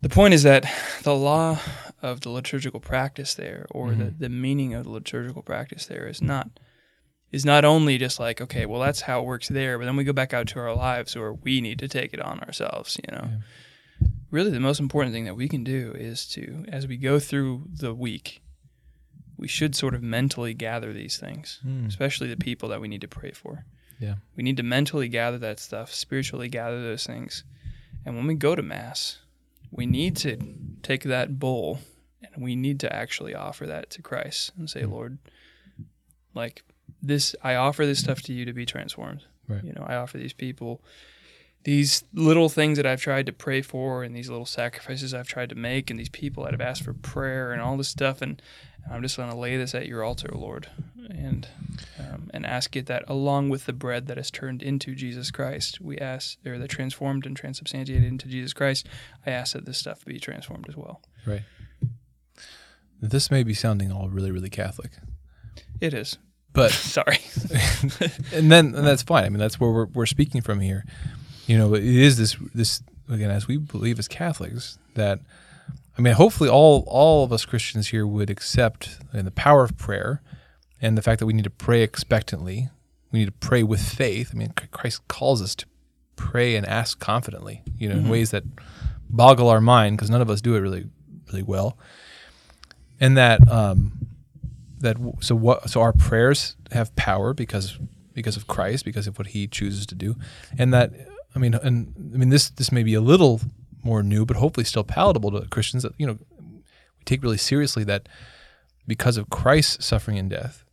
[0.00, 0.64] the point is that
[1.02, 1.58] the law
[2.02, 4.18] of the liturgical practice there, or the, mm-hmm.
[4.22, 6.48] the meaning of the liturgical practice there, is not
[7.30, 10.04] is not only just like okay, well that's how it works there, but then we
[10.04, 12.98] go back out to our lives where we need to take it on ourselves.
[13.08, 13.28] You know,
[14.30, 17.64] really the most important thing that we can do is to, as we go through
[17.72, 18.42] the week,
[19.36, 21.86] we should sort of mentally gather these things, hmm.
[21.86, 23.64] especially the people that we need to pray for.
[23.98, 24.14] Yeah.
[24.36, 27.44] We need to mentally gather that stuff, spiritually gather those things.
[28.04, 29.18] And when we go to Mass,
[29.70, 30.38] we need to
[30.82, 31.80] take that bowl
[32.22, 34.92] and we need to actually offer that to Christ and say, hmm.
[34.92, 35.18] Lord,
[36.34, 36.62] like
[37.02, 39.24] this, I offer this stuff to you to be transformed.
[39.48, 39.64] Right.
[39.64, 40.82] You know, I offer these people
[41.64, 45.50] these little things that I've tried to pray for and these little sacrifices I've tried
[45.50, 48.22] to make and these people that have asked for prayer and all this stuff.
[48.22, 48.40] And
[48.90, 50.68] I'm just going to lay this at your altar, Lord,
[51.10, 51.46] and
[51.98, 55.80] um, and ask it that along with the bread that is turned into Jesus Christ,
[55.80, 58.86] we ask, or that transformed and transubstantiated into Jesus Christ,
[59.26, 61.00] I ask that this stuff be transformed as well.
[61.26, 61.42] Right.
[63.00, 64.90] This may be sounding all really, really Catholic,
[65.80, 66.18] It is.
[66.52, 67.18] but Sorry.
[68.32, 69.24] and then and that's fine.
[69.24, 70.84] I mean, that's where we're, we're speaking from here.
[71.46, 75.20] You know, it is this this again as we believe as Catholics that
[75.98, 79.76] I mean, hopefully all all of us Christians here would accept uh, the power of
[79.76, 80.22] prayer
[80.80, 82.68] and the fact that we need to pray expectantly.
[83.10, 84.30] We need to pray with faith.
[84.32, 85.66] I mean, Christ calls us to
[86.14, 87.62] pray and ask confidently.
[87.76, 88.44] You know, in ways that
[89.10, 90.86] boggle our mind because none of us do it really
[91.26, 91.76] really well.
[93.00, 94.08] And that um,
[94.80, 97.78] that so what so our prayers have power because
[98.14, 100.16] because of Christ because of what he chooses to do
[100.58, 100.92] and that
[101.34, 103.40] I mean and I mean this this may be a little
[103.88, 107.84] more new but hopefully still palatable to Christians that you know we take really seriously
[107.84, 108.08] that
[108.86, 110.64] because of Christ's suffering and death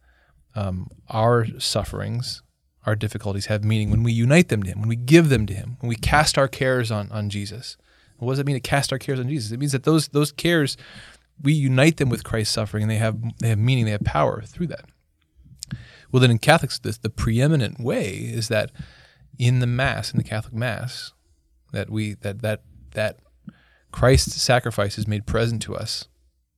[0.56, 2.41] um, our sufferings
[2.86, 5.54] our difficulties have meaning when we unite them to him when we give them to
[5.54, 7.78] him when we cast our cares on on Jesus
[8.17, 10.32] what does it mean to cast our cares on Jesus it means that those those
[10.32, 10.78] cares
[11.41, 14.41] we unite them with Christ's suffering and they have they have meaning, they have power
[14.41, 14.86] through that.
[16.12, 18.71] Well then in Catholics the, the preeminent way is that
[19.38, 21.13] in the Mass, in the Catholic Mass,
[21.71, 22.62] that we that that
[22.95, 23.19] that
[23.91, 26.08] Christ's sacrifice is made present to us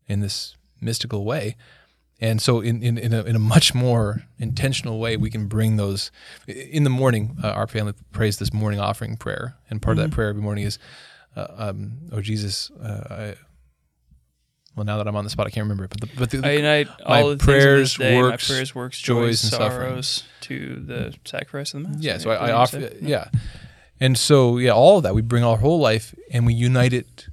[0.08, 1.56] in this mystical way.
[2.20, 5.76] And so, in, in, in, a, in a much more intentional way, we can bring
[5.76, 6.10] those.
[6.48, 9.56] In the morning, uh, our family prays this morning offering prayer.
[9.70, 10.80] And part of that prayer every morning is,
[11.36, 13.36] uh, um, Oh Jesus, uh, I,
[14.76, 15.92] well, now that I'm on the spot, I can't remember it.
[15.92, 19.00] But the, but the, I unite my all the prayers, day, works, my prayers, works,
[19.00, 22.02] joys, joys, and sorrows to the sacrifice of the Mass.
[22.02, 23.30] yeah, so I, I offer, yeah.
[24.00, 27.28] And so, yeah, all of that we bring our whole life and we unite it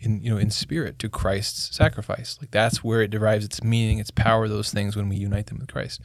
[0.00, 2.38] in, you know, in spirit to Christ's sacrifice.
[2.40, 4.48] Like that's where it derives its meaning, its power.
[4.48, 6.00] Those things when we unite them with Christ.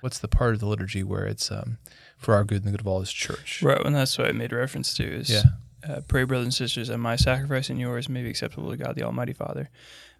[0.00, 1.78] What's the part of the liturgy where it's um,
[2.16, 3.60] for our good and the good of all His church?
[3.62, 5.42] Right, and that's what I made reference to is Yeah.
[5.88, 8.94] uh, pray, brothers and sisters, that my sacrifice and yours may be acceptable to God,
[8.94, 9.70] the Almighty Father.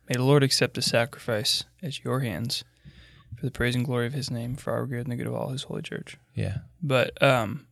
[0.08, 2.64] May the Lord accept the sacrifice at your hands
[3.36, 5.34] for the praise and glory of His name, for our good and the good of
[5.34, 6.16] all His holy church.
[6.34, 6.58] Yeah.
[6.82, 7.67] But um,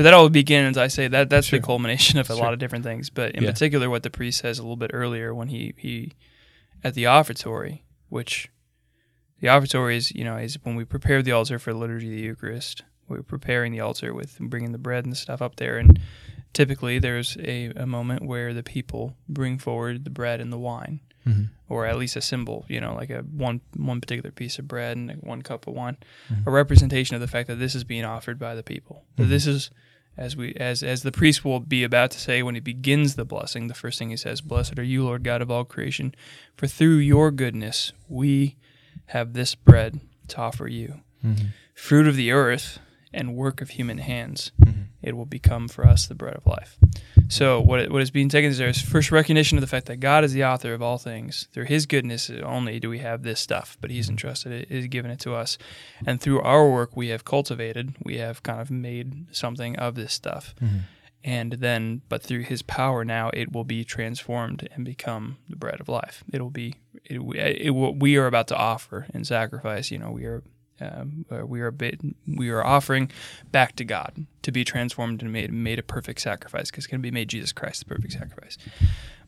[0.00, 0.78] but that all begins.
[0.78, 1.58] I say that that's Sure.
[1.58, 2.42] the culmination of a Sure.
[2.42, 3.10] lot of different things.
[3.10, 3.50] But in Yeah.
[3.50, 6.12] particular, what the priest says a little bit earlier when he he
[6.82, 8.48] at the offertory, which
[9.42, 12.12] the offertory is you know is when we prepare the altar for the liturgy of
[12.14, 12.82] the Eucharist.
[13.08, 15.98] We're preparing the altar with bringing the bread and stuff up there, and
[16.54, 21.00] typically there's a, a moment where the people bring forward the bread and the wine,
[21.24, 24.66] hmm or at least a symbol, you know, like a one one particular piece of
[24.66, 25.96] bread and one cup of wine,
[26.46, 29.04] a representation of the fact that this is being offered by the people.
[29.16, 29.70] That this is
[30.20, 33.24] as we as as the priest will be about to say when he begins the
[33.24, 36.14] blessing, the first thing he says, "Blessed are you, Lord God of all creation,
[36.54, 38.56] for through your goodness we
[39.06, 41.46] have this bread to offer you, mm-hmm.
[41.74, 42.78] fruit of the earth
[43.12, 44.52] and work of human hands.
[44.62, 44.82] Mm-hmm.
[45.02, 46.78] It will become for us the bread of life."
[47.28, 50.24] So what what is being taken is there's first recognition of the fact that God
[50.24, 51.48] is the author of all things.
[51.52, 55.10] Through His goodness only do we have this stuff, but He's entrusted it, He's given
[55.10, 55.56] it to us,
[56.04, 60.12] and through our work we have cultivated, we have kind of made something of this
[60.12, 60.78] stuff, mm-hmm.
[61.22, 65.80] and then but through his power now it will be transformed and become the bread
[65.80, 69.90] of life it will be it, it will, we are about to offer in sacrifice
[69.90, 70.42] you know we are
[70.80, 73.10] um, we are a bit, we are offering
[73.52, 77.00] back to God to be transformed and made made a perfect sacrifice because it's going
[77.00, 78.56] to be made Jesus Christ the perfect sacrifice.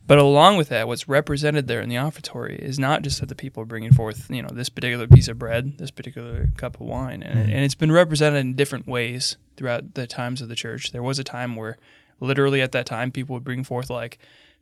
[0.05, 3.35] But along with that, what's represented there in the offertory is not just that the
[3.35, 6.81] people are bringing forth, you know, this particular piece of bread, this particular cup of
[6.81, 7.49] wine, and, Mm-hmm.
[7.51, 10.91] and it's been represented in different ways throughout the times of the church.
[10.91, 11.77] There was a time where,
[12.19, 14.17] literally at that time, people would bring forth like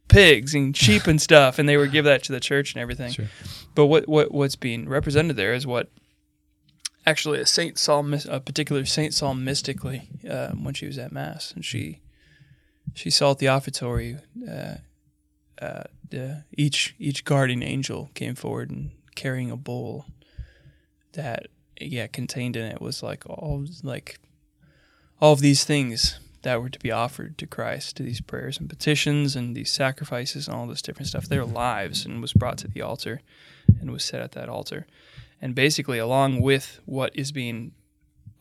[0.09, 3.11] pigs and sheep and stuff, and they would give that to the church and everything.
[3.11, 3.25] Sure.
[3.73, 5.89] But what, what what's being represented there is what
[7.05, 11.51] actually a Saint mys- a particular Saint Saul mystically, uh, when she was at mass,
[11.51, 12.01] and she
[12.93, 14.17] she saw at the offertory.
[14.47, 14.75] Uh,
[15.61, 15.83] uh,
[16.57, 20.05] each each guardian angel came forward and carrying a bowl
[21.13, 21.47] that
[21.79, 24.19] yeah contained in it was like all like
[25.19, 28.67] all of these things that were to be offered to Christ, to these prayers and
[28.67, 31.27] petitions and these sacrifices and all this different stuff.
[31.27, 33.21] Their lives and was brought to the altar
[33.79, 34.87] and was set at that altar.
[35.41, 37.71] And basically, along with what is being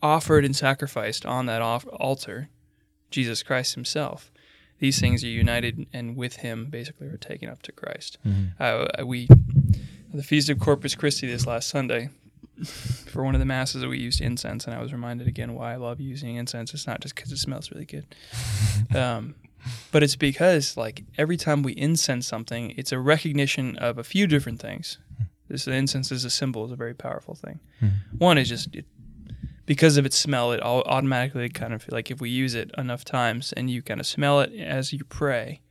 [0.01, 2.49] offered and sacrificed on that altar,
[3.09, 4.31] Jesus Christ Himself,
[4.79, 8.17] these things are united and with Him basically are taken up to Christ.
[8.59, 9.27] Uh, we,
[10.13, 12.09] the Feast of Corpus Christi this last Sunday,
[12.65, 15.77] for one of the masses we used incense, and I was reminded again why I
[15.77, 16.73] love using incense.
[16.73, 18.05] It's not just because it smells really good,
[18.95, 19.35] um,
[19.91, 24.27] but it's because like every time we incense something, it's a recognition of a few
[24.27, 24.99] different things.
[25.51, 27.59] This incense is a symbol, is a very powerful thing.
[28.17, 28.85] One is just it,
[29.65, 33.03] because of its smell, it all automatically kind of like if we use it enough
[33.05, 35.61] times and you kind of smell it as you pray,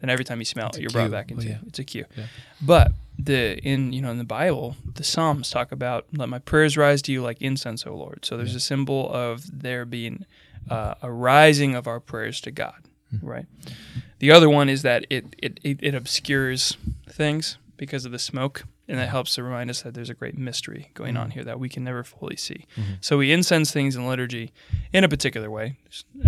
[0.00, 1.68] then every time you smell It's it, you're brought back into Well, yeah.
[1.68, 2.04] it's a cue.
[2.16, 2.24] Yeah.
[2.60, 6.76] But the in you know in the Bible, the Psalms talk about let my prayers
[6.76, 8.24] rise to you like incense, O Lord.
[8.24, 10.24] So there's a symbol of there being
[10.70, 13.26] uh, a rising of our prayers to God, Hmm.
[13.26, 13.46] right?
[14.20, 16.76] The other one is that it, it it it obscures
[17.08, 20.36] things because of the smoke, and that helps to remind us that there's a great
[20.36, 22.66] mystery going on here that we can never fully see.
[22.76, 22.94] Mm-hmm.
[23.00, 24.52] So we incense things in liturgy
[24.92, 25.76] in a particular way.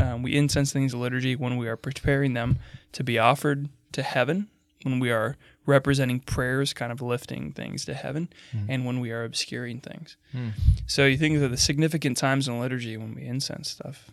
[0.01, 2.61] Um, we incense things in liturgy when we are preparing them
[2.93, 4.47] to be offered to heaven,
[4.85, 8.29] when we are representing prayers, kind of lifting things to heaven,
[8.69, 10.17] and when we are obscuring things.
[10.33, 10.53] Mm.
[10.87, 14.09] So you think of the significant times in liturgy when we incense stuff.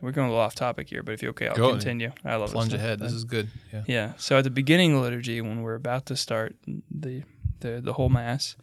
[0.00, 1.70] We're going a little off topic here, but if you're okay, I'll Go.
[1.70, 2.12] continue.
[2.24, 3.00] I love Plunge this ahead.
[3.00, 3.48] This is good.
[3.72, 3.84] Yeah.
[3.86, 4.12] Yeah.
[4.18, 6.56] So at the beginning of liturgy, when we're about to start
[6.90, 7.22] the
[7.60, 8.56] the, the whole mass,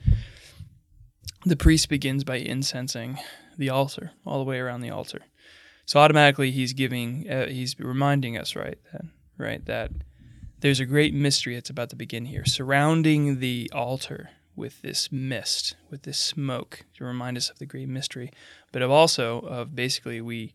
[1.45, 3.17] the priest begins by incensing
[3.57, 5.21] the altar all the way around the altar.
[5.85, 9.05] So automatically he's giving, uh, he's reminding us, right, that
[9.37, 9.91] right that
[10.61, 15.75] there's a great mystery that's about to begin here, surrounding the altar with this mist,
[15.89, 18.31] with this smoke, to remind us of the great mystery,
[18.71, 20.53] but of also of basically we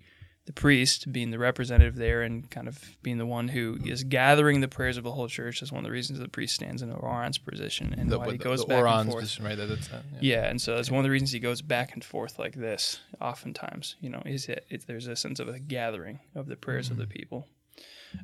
[0.48, 4.62] the priest being the representative there and kind of being the one who is gathering
[4.62, 6.88] the prayers of the whole church is one of the reasons the priest stands in
[6.88, 9.20] the orans position and The, why he goes the back and forth.
[9.24, 9.58] position, right?
[9.58, 10.04] That, that's that.
[10.22, 12.98] Yeah, and so that's one of the reasons he goes back and forth like this.
[13.20, 16.90] Oftentimes, you know, is it, it there's a sense of a gathering of the prayers
[16.90, 17.46] of the people.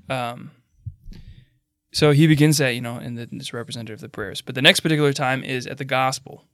[0.09, 0.53] Um,
[1.93, 4.41] so he begins that, you know, in then it's representative of the prayers.
[4.41, 6.45] But the next particular time is at the gospel,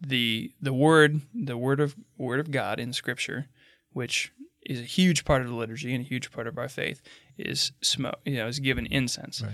[0.00, 3.50] the the word, the word of word of God in Scripture,
[3.92, 4.32] which
[4.68, 7.00] is a huge part of the liturgy and a huge part of our faith,
[7.36, 8.20] is smoke.
[8.24, 9.52] You know, is given incense Right.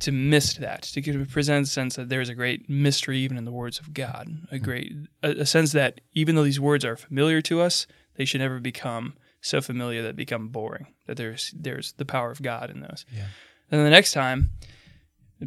[0.00, 3.44] to mist that, to give, present a sense that there's a great mystery even in
[3.44, 4.64] the words of God, a hmm.
[4.64, 8.40] great a, a sense that even though these words are familiar to us, they should
[8.40, 10.86] never become so familiar that become boring.
[11.06, 13.04] That there's there's the power of God in those.
[13.12, 13.26] Yeah.
[13.70, 14.50] And the next time,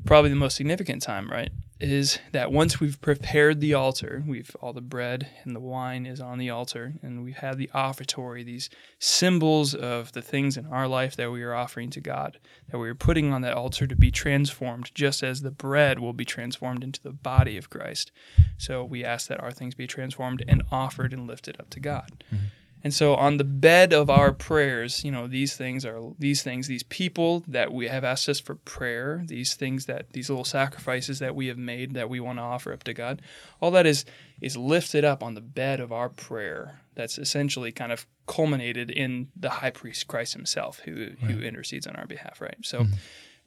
[0.06, 4.74] probably the most significant time, right, is that once we've prepared the altar, we've all
[4.74, 8.70] the bread and the wine is on the altar, and we've had the offertory, these
[9.00, 12.40] symbols of the things in our life that we are offering to God,
[12.72, 16.14] that we are putting on that altar to be transformed, just as the bread will
[16.14, 18.12] be transformed into the body of Christ.
[18.58, 22.24] So we ask that our things be transformed and offered and lifted up to God.
[22.34, 22.46] Mm-hmm.
[22.84, 26.68] And so on the bed of our prayers, you know, these things are these things,
[26.68, 31.20] these people that we have asked us for prayer, these things that these little sacrifices
[31.20, 33.22] that we have made that we want to offer up to God,
[33.60, 34.06] all that is
[34.42, 36.82] is lifted up on the bed of our prayer.
[36.94, 41.96] That's essentially kind of culminated in the high priest Christ himself who who intercedes on
[41.96, 42.58] our behalf, right?
[42.62, 42.94] So mm-hmm.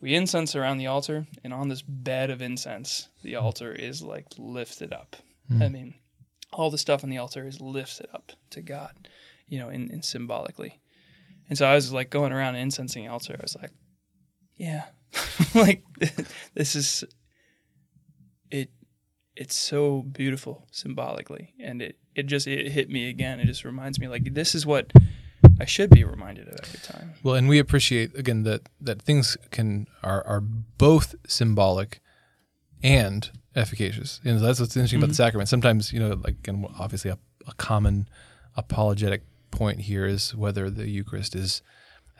[0.00, 4.26] we incense around the altar, and on this bed of incense, the altar is like
[4.36, 5.16] lifted up.
[5.50, 5.62] Mm.
[5.62, 5.94] I mean,
[6.52, 9.08] all the stuff on the altar is lifted up to God,
[9.50, 10.80] you know, in, in symbolically.
[11.50, 13.36] And so I was like going around incensing altar.
[13.38, 13.72] I was like,
[14.56, 14.84] yeah,
[15.54, 15.84] like
[16.54, 17.04] this is
[18.50, 18.70] it.
[19.36, 23.40] It's so beautiful symbolically, and it it just it hit me again.
[23.40, 24.92] It just reminds me like this is what
[25.60, 27.14] I should be reminded of every time.
[27.22, 32.00] Well, and we appreciate again that that things can are are both symbolic
[32.82, 34.20] and efficacious.
[34.24, 35.16] And that's what's interesting about the mm-hmm.
[35.16, 35.48] sacrament.
[35.48, 38.08] Sometimes, you know, like and obviously a, a common
[38.56, 41.62] apologetic point here is whether the Eucharist is,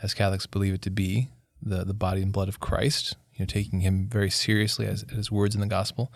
[0.03, 1.29] as Catholics believe it to be,
[1.63, 3.17] the the body and blood of Christ.
[3.35, 6.13] You know, taking him very seriously as, as his words in the gospel,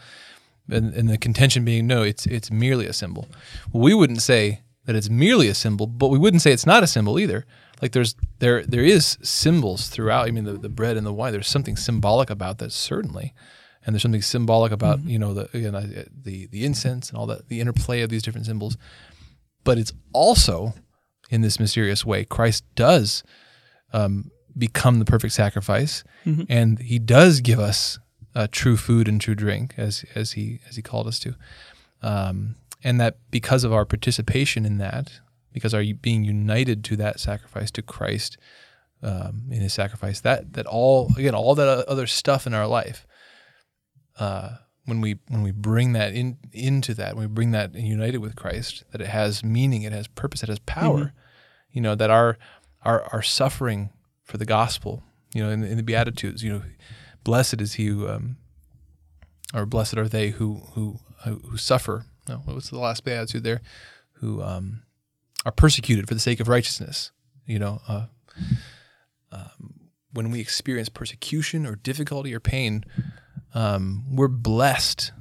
[0.70, 3.28] and, and the contention being no, it's it's merely a symbol.
[3.72, 6.82] Well, we wouldn't say that it's merely a symbol, but we wouldn't say it's not
[6.82, 7.46] a symbol either.
[7.80, 10.26] Like there's there there is symbols throughout.
[10.26, 11.32] I mean, the, the bread and the wine.
[11.32, 13.34] There's something symbolic about that certainly,
[13.84, 15.08] and there's something symbolic about mm-hmm.
[15.08, 18.22] you know the again I- the the incense and all that the interplay of these
[18.22, 18.76] different symbols.
[19.64, 20.74] But it's also
[21.34, 22.24] in this mysterious way.
[22.24, 23.24] Christ does
[23.92, 26.04] um, become the perfect sacrifice,
[26.48, 27.98] and He does give us
[28.34, 31.34] uh, true food and true drink as as He as He called us to.
[32.02, 35.20] Um, and that because of our participation in that,
[35.52, 38.36] because our being united to that sacrifice to Christ
[39.02, 43.06] um, in His sacrifice, that that all again all that other stuff in our life,
[44.18, 44.50] uh,
[44.86, 48.36] when we when we bring that in into that, when we bring that united with
[48.36, 51.12] Christ, that it has meaning, it has purpose, it has power.
[51.74, 52.38] You know that our
[52.82, 53.90] our our suffering
[54.22, 55.02] for the gospel,
[55.34, 56.62] you know, in, the- in the Beatitudes, you know,
[57.24, 58.36] blessed is he who um,
[59.52, 62.06] or blessed are they who who who, who suffer.
[62.28, 63.60] No, what was the last beatitude there?
[64.20, 64.84] Who um,
[65.44, 67.10] are persecuted for the sake of righteousness.
[67.44, 68.06] You know, uh,
[69.32, 69.74] um,
[70.12, 72.84] when we experience persecution or difficulty or pain,
[73.54, 75.12] um, we're blessed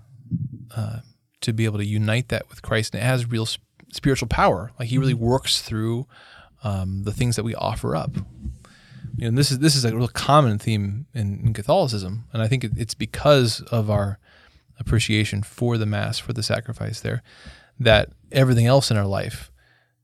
[0.75, 0.99] uh,
[1.41, 4.71] to be able to unite that with Christ, and it has real sp- spiritual power.
[4.79, 6.07] Like He really works through
[6.63, 8.15] um, the things that we offer up.
[9.15, 12.47] You know, this is this is a real common theme in, in Catholicism, and I
[12.47, 14.17] think it, it's because of our
[14.79, 17.21] appreciation for the Mass, for the sacrifice there,
[17.79, 19.51] that everything else in our life,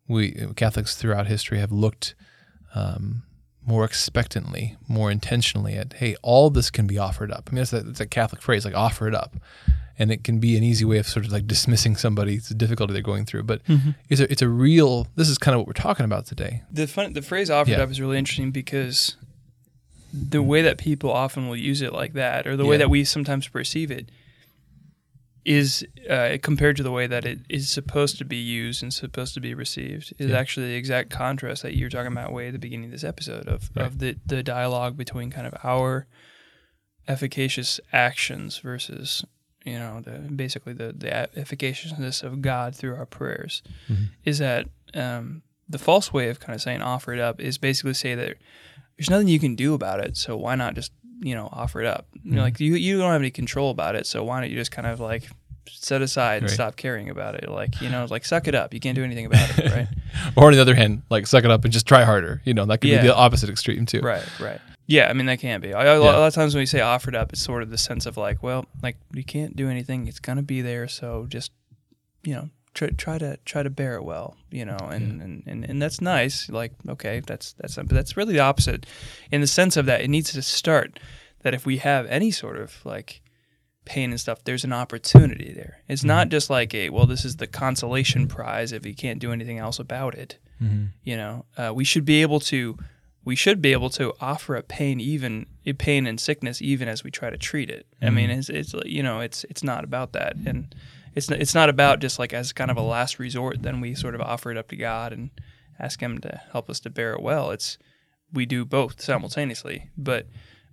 [0.08, 2.14] we Catholics throughout history have looked
[2.76, 3.24] um,
[3.66, 7.50] more expectantly, more intentionally at, hey, all this can be offered up.
[7.50, 9.36] I mean, that's a, that's a Catholic phrase, like offer it up.
[10.02, 13.02] And it can be an easy way of sort of like dismissing somebody's difficulty they're
[13.02, 13.44] going through.
[13.44, 13.62] But
[14.10, 16.64] it's, a, it's a real, this is kind of what we're talking about today.
[16.72, 17.82] The fun, the phrase "offered Yeah.
[17.84, 19.18] up" is really interesting because
[20.14, 23.04] the way that people often will use it like that, or the way that we
[23.04, 24.10] sometimes perceive it,
[25.46, 29.34] is uh, compared to the way that it is supposed to be used and supposed
[29.34, 30.38] to be received, is Yeah.
[30.38, 33.04] actually the exact contrast that you were talking about way at the beginning of this
[33.04, 33.86] episode of, Right.
[33.86, 36.08] of the the dialogue between kind of our
[37.08, 39.26] efficacious actions versus
[39.66, 43.62] you know the basically the the efficaciousness of God through our prayers
[44.26, 47.94] is that um, the false way of kind of saying offer it up is basically
[47.94, 48.38] say that
[48.98, 50.92] there's nothing you can do about it, so why not just
[51.22, 52.08] you know offer it up?
[52.24, 54.56] You know, like you you don't have any control about it, so why don't you
[54.56, 55.24] just kind of like
[55.70, 56.52] set aside and Right.
[56.56, 57.48] stop caring about it?
[57.50, 58.74] Like you know, like suck it up.
[58.74, 59.88] You can't do anything about it, right?
[60.36, 62.42] Or on the other hand, like suck it up and just try harder.
[62.46, 63.02] You know, that could Yeah.
[63.02, 64.00] be the opposite extreme too.
[64.02, 64.60] Right, right.
[64.90, 65.72] Yeah, I mean that can't be.
[65.72, 67.70] I, a, lot, a lot of times when we say offered up, it's sort of
[67.70, 70.88] the sense of like, well, like you can't do anything; it's gonna be there.
[70.88, 71.52] So just,
[72.24, 75.64] you know, try, try to try to bear it well, you know, and, and, and,
[75.64, 76.50] and that's nice.
[76.50, 78.88] Like, okay, that's that's but that's really the opposite,
[79.32, 81.00] in the sense of that it needs to start
[81.44, 83.22] that if we have any sort of like
[83.86, 85.84] pain and stuff, there's an opportunity there.
[85.88, 89.32] It's not just like a well, this is the consolation prize if you can't do
[89.32, 90.40] anything else about it.
[91.04, 92.76] You know, uh, we should be able to
[93.26, 97.04] we should be able to offer a pain even a pain and sickness even as
[97.04, 97.86] we try to treat it.
[98.02, 98.40] I mean, mm-hmm.
[98.40, 100.74] it's, it's you know, it's it's not about that, and
[101.16, 103.62] it's it's not about just like as kind of a last resort.
[103.62, 105.30] Then we sort of offer it up to God and
[105.80, 107.52] ask Him to help us to bear it well.
[107.52, 107.78] It's
[108.32, 110.28] we do both simultaneously, but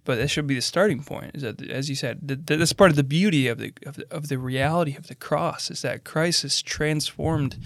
[0.04, 1.32] but that should be the starting point.
[1.34, 3.96] Is that as you said, th- th- that's part of the beauty of the of
[3.96, 7.58] the, of the reality of the cross is that Christ has transformed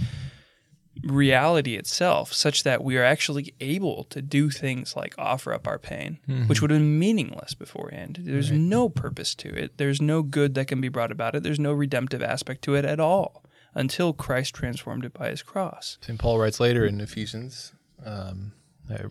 [1.03, 5.79] reality itself such that we are actually able to do things like offer up our
[5.79, 8.21] pain, which would have been meaningless beforehand.
[8.23, 9.77] There's no purpose to it.
[9.79, 11.43] There's no good that can be brought about it.
[11.43, 13.45] There's no redemptive aspect to it at all
[13.75, 15.99] until Christ transformed it by his cross.
[16.01, 16.19] St.
[16.19, 17.73] Paul writes later in Ephesians,
[18.05, 18.53] um,
[18.91, 19.09] a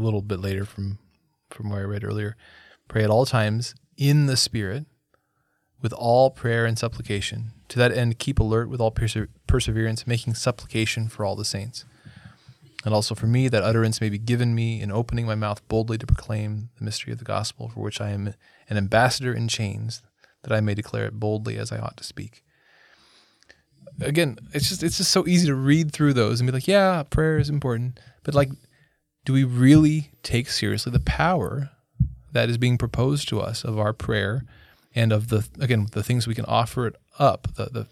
[0.00, 0.98] little bit later from
[1.50, 2.36] from where I read earlier,
[2.88, 4.86] pray at all times in the Spirit,
[5.82, 7.52] with all prayer and supplication.
[7.68, 11.84] To that end, keep alert with all perse- perseverance, making supplication for all the saints.
[12.84, 15.98] And also for me, that utterance may be given me in opening my mouth boldly
[15.98, 18.34] to proclaim the mystery of the gospel, for which I am
[18.68, 20.02] an ambassador in chains,
[20.42, 22.42] that I may declare it boldly as I ought to speak
[24.00, 27.02] again, it's just it's just so easy to read through those and be like, yeah,
[27.02, 28.50] prayer is important, but like,
[29.24, 31.70] do we really take seriously the power
[32.32, 34.44] that is being proposed to us of our prayer
[34.94, 37.86] and of the again the things we can offer it up, the the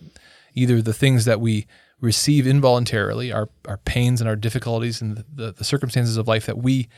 [0.55, 1.67] either the things that we
[2.01, 6.47] receive involuntarily, our our pains and our difficulties and the, the, the circumstances of life
[6.47, 6.89] that we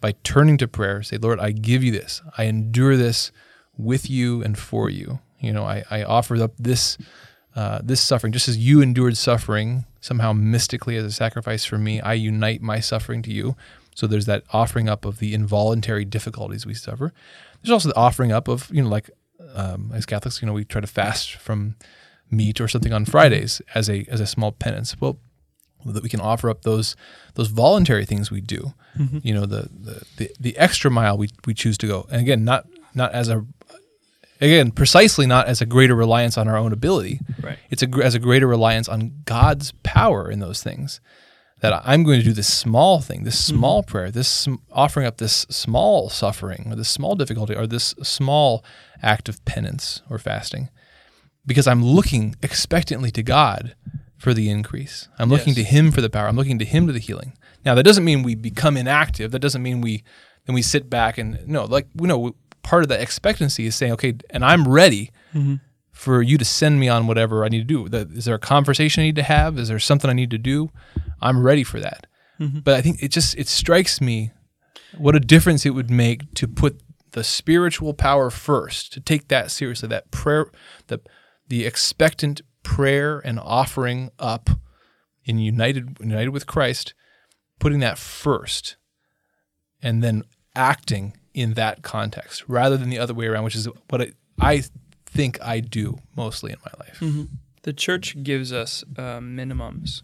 [0.00, 2.22] by turning to prayer, say, Lord, I give you this.
[2.36, 3.32] I endure this
[3.76, 5.20] with you and for you.
[5.40, 6.98] You know, I, I offer up this
[7.54, 12.00] uh, this suffering, just as you endured suffering somehow mystically as a sacrifice for me,
[12.00, 13.56] I unite my suffering to you.
[13.94, 17.14] So there's that offering up of the involuntary difficulties we suffer.
[17.62, 19.10] There's also the offering up of, you know, like
[19.56, 21.76] um, as Catholics, you know, we try to fast from
[22.30, 25.00] meat or something on Fridays as a as a small penance.
[25.00, 25.18] Well,
[25.84, 26.96] that we can offer up those
[27.34, 28.74] those voluntary things we do.
[28.98, 29.18] Mm-hmm.
[29.22, 32.06] You know, the, the the the extra mile we we choose to go.
[32.10, 33.44] And again, not not as a
[34.40, 38.14] again precisely not as a greater reliance on our own ability right it's a, as
[38.14, 41.00] a greater reliance on god's power in those things
[41.60, 43.58] that i'm going to do this small thing this mm-hmm.
[43.58, 43.90] small mm-hmm.
[43.90, 48.64] prayer this sm- offering up this small suffering or this small difficulty or this small
[49.02, 50.68] act of penance or fasting
[51.44, 53.74] because i'm looking expectantly to god
[54.18, 55.56] for the increase i'm looking yes.
[55.56, 57.32] to him for the power i'm looking to him to the healing
[57.64, 60.02] now that doesn't mean we become inactive that doesn't mean we
[60.46, 62.34] then we sit back and no like we know
[62.66, 65.54] part of that expectancy is saying, okay, and I'm ready mm-hmm.
[65.96, 67.96] For you to send me on whatever I need to do.
[68.14, 69.58] Is there a conversation I need to have?
[69.58, 70.70] Is there something I need to do?
[71.22, 72.06] I'm ready for that.
[72.38, 72.58] Mm-hmm.
[72.58, 74.30] But I think it just it strikes me
[74.98, 76.82] what a difference it would make to put
[77.12, 80.50] the spiritual power first, to take that seriously, that prayer,
[80.88, 81.00] the
[81.48, 84.50] the expectant prayer and offering up
[85.24, 86.92] in united united with Christ,
[87.58, 88.76] putting that first,
[89.82, 90.24] and then
[90.54, 94.62] acting in that context rather than the other way around, which is what I, I
[95.16, 96.98] think I do mostly in my life.
[97.00, 97.24] Mm-hmm.
[97.62, 100.02] The church gives us uh, minimums,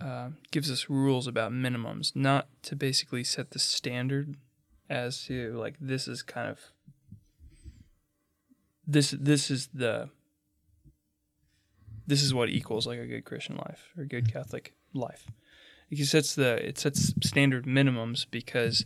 [0.00, 4.36] uh, gives us rules about minimums, not to basically set the standard
[4.88, 6.60] as to like this is kind of
[8.86, 10.08] this this is the
[12.06, 14.32] this is what equals like a good Christian life or a good.
[14.32, 15.26] Catholic life.
[15.90, 18.84] It sets the it sets standard minimums because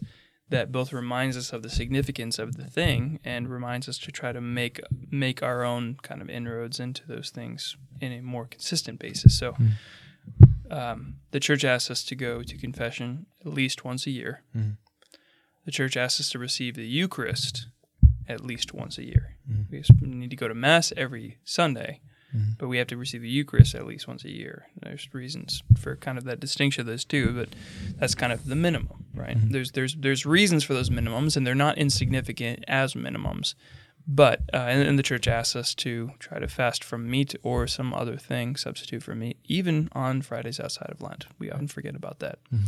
[0.52, 4.32] that both reminds us of the significance of the thing and reminds us to try
[4.32, 4.78] to make
[5.10, 9.36] make our own kind of inroads into those things in a more consistent basis.
[9.36, 9.72] So, mm
[10.70, 14.42] um, the church asks us to go to confession at least once a year.
[14.56, 14.76] mm
[15.66, 17.66] The church asks us to receive the Eucharist
[18.28, 19.36] at least once a year.
[19.50, 19.66] mm
[20.00, 22.00] We need to go to mass every Sunday
[22.34, 22.52] Mm-hmm.
[22.58, 24.66] But we have to receive the Eucharist at least once a year.
[24.80, 27.50] There's reasons for kind of that distinction of those two, but
[27.98, 29.36] that's kind of the minimum, right?
[29.36, 29.50] Mm-hmm.
[29.50, 33.54] There's there's there's reasons for those minimums, and they're not insignificant as minimums.
[34.06, 37.68] But uh, and, and, the church asks us to try to fast from meat or
[37.68, 41.26] some other thing, substitute for meat, even on Fridays outside of Lent.
[41.38, 42.40] We often forget about that.
[42.52, 42.66] Mm-hmm.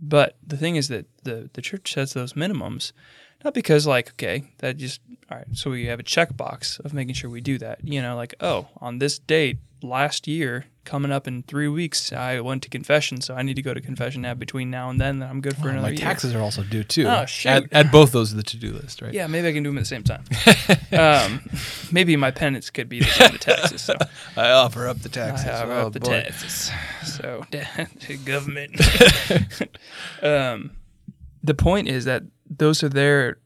[0.00, 2.92] But the thing is that the the church sets those minimums
[3.46, 7.14] not because like, okay, that just all right, so we have a checkbox of making
[7.14, 7.78] sure we do that.
[7.82, 12.40] You know, like, oh, on this date last year, coming up in three weeks, I
[12.40, 15.20] went to confession, so I need to go to confession now between now and then.
[15.20, 15.98] Then I'm good for oh, another my year.
[15.98, 17.06] taxes are also due too.
[17.06, 17.52] Oh shit!
[17.52, 19.14] Add, add both those to the to do list, right?
[19.14, 20.24] Yeah, maybe I can do them at the same time.
[21.30, 21.48] um,
[21.92, 23.80] maybe my penance could be the, the taxes.
[23.80, 23.94] So
[24.36, 25.46] I offer up the taxes.
[25.46, 26.20] I offer oh, up the boy.
[26.22, 26.72] taxes.
[27.04, 27.44] So
[28.24, 28.80] government.
[30.20, 30.72] um,
[31.44, 33.38] the point is that those are there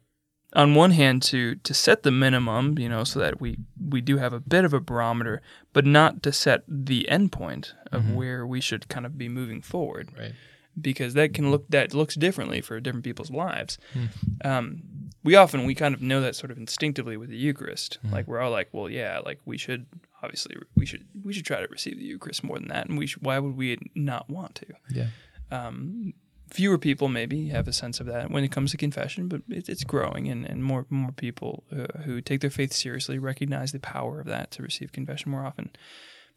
[0.53, 4.19] on one hand to to set the minimum, you know, so that we we do
[4.19, 5.43] have a bit of a barometer,
[5.73, 8.15] but not to set the endpoint of mm-hmm.
[8.15, 10.11] where we should kind of be moving forward.
[10.19, 10.33] Right.
[10.81, 13.79] Because that can look that looks differently for different people's lives.
[13.95, 14.47] Mm.
[14.47, 14.83] Um,
[15.23, 17.99] we often we kind of know that sort of instinctively with the Eucharist.
[18.07, 18.13] Mm.
[18.13, 19.87] Like we're all like, well, yeah, like we should
[20.23, 23.07] obviously we should we should try to receive the Eucharist more than that, and we
[23.07, 24.67] should, why would we not want to?
[24.91, 25.09] Yeah.
[25.51, 26.15] Um,
[26.51, 29.69] fewer people maybe have a sense of that when it comes to confession, but it,
[29.69, 33.81] it's growing, and, and more more people uh, who take their faith seriously recognize the
[33.81, 35.71] power of that to receive confession more often.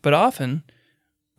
[0.01, 0.63] But often,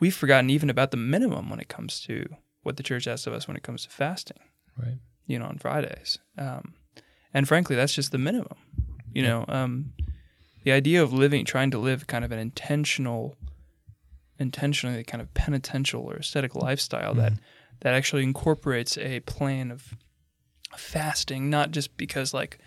[0.01, 2.27] we've forgotten even about the minimum when it comes to
[2.63, 4.39] what the church asks of us when it comes to fasting.
[4.77, 4.99] Right.
[5.27, 6.75] You know, on Fridays, um,
[7.33, 8.59] and frankly, that's just the minimum.
[9.13, 9.29] You yeah.
[9.29, 9.93] know, um,
[10.65, 13.37] the idea of living, trying to live kind of an intentional,
[14.39, 17.21] intentionally kind of penitential or ascetic lifestyle mm-hmm.
[17.21, 17.33] that
[17.85, 19.95] that actually incorporates a plan of
[20.75, 22.59] fasting, not just because like,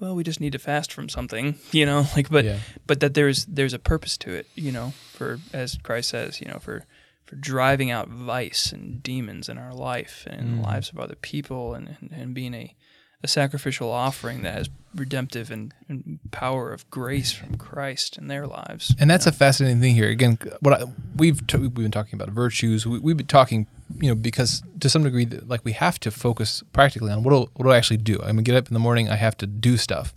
[0.00, 2.58] well, we just need to fast from something, you know, like, but yeah.
[2.86, 6.48] but that there's there's a purpose to it, you know, for as Christ says, you
[6.48, 6.84] know, for
[7.26, 10.56] for driving out vice and demons in our life and in mm.
[10.56, 12.74] the lives of other people, and, and, and being a
[13.22, 18.46] a sacrificial offering that has redemptive and, and, power of grace from Christ in their
[18.46, 18.94] lives.
[18.98, 19.30] And that's know?
[19.30, 20.08] a fascinating thing here.
[20.08, 20.84] Again, what I,
[21.16, 22.86] we've t- we've been talking about virtues.
[22.86, 23.66] We, have been talking,
[24.00, 27.50] you know, because to some degree, like we have to focus practically on what do,
[27.54, 28.20] what do I actually do.
[28.22, 30.14] I mean, get up in the morning, I have to do stuff.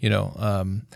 [0.00, 0.86] You know, um,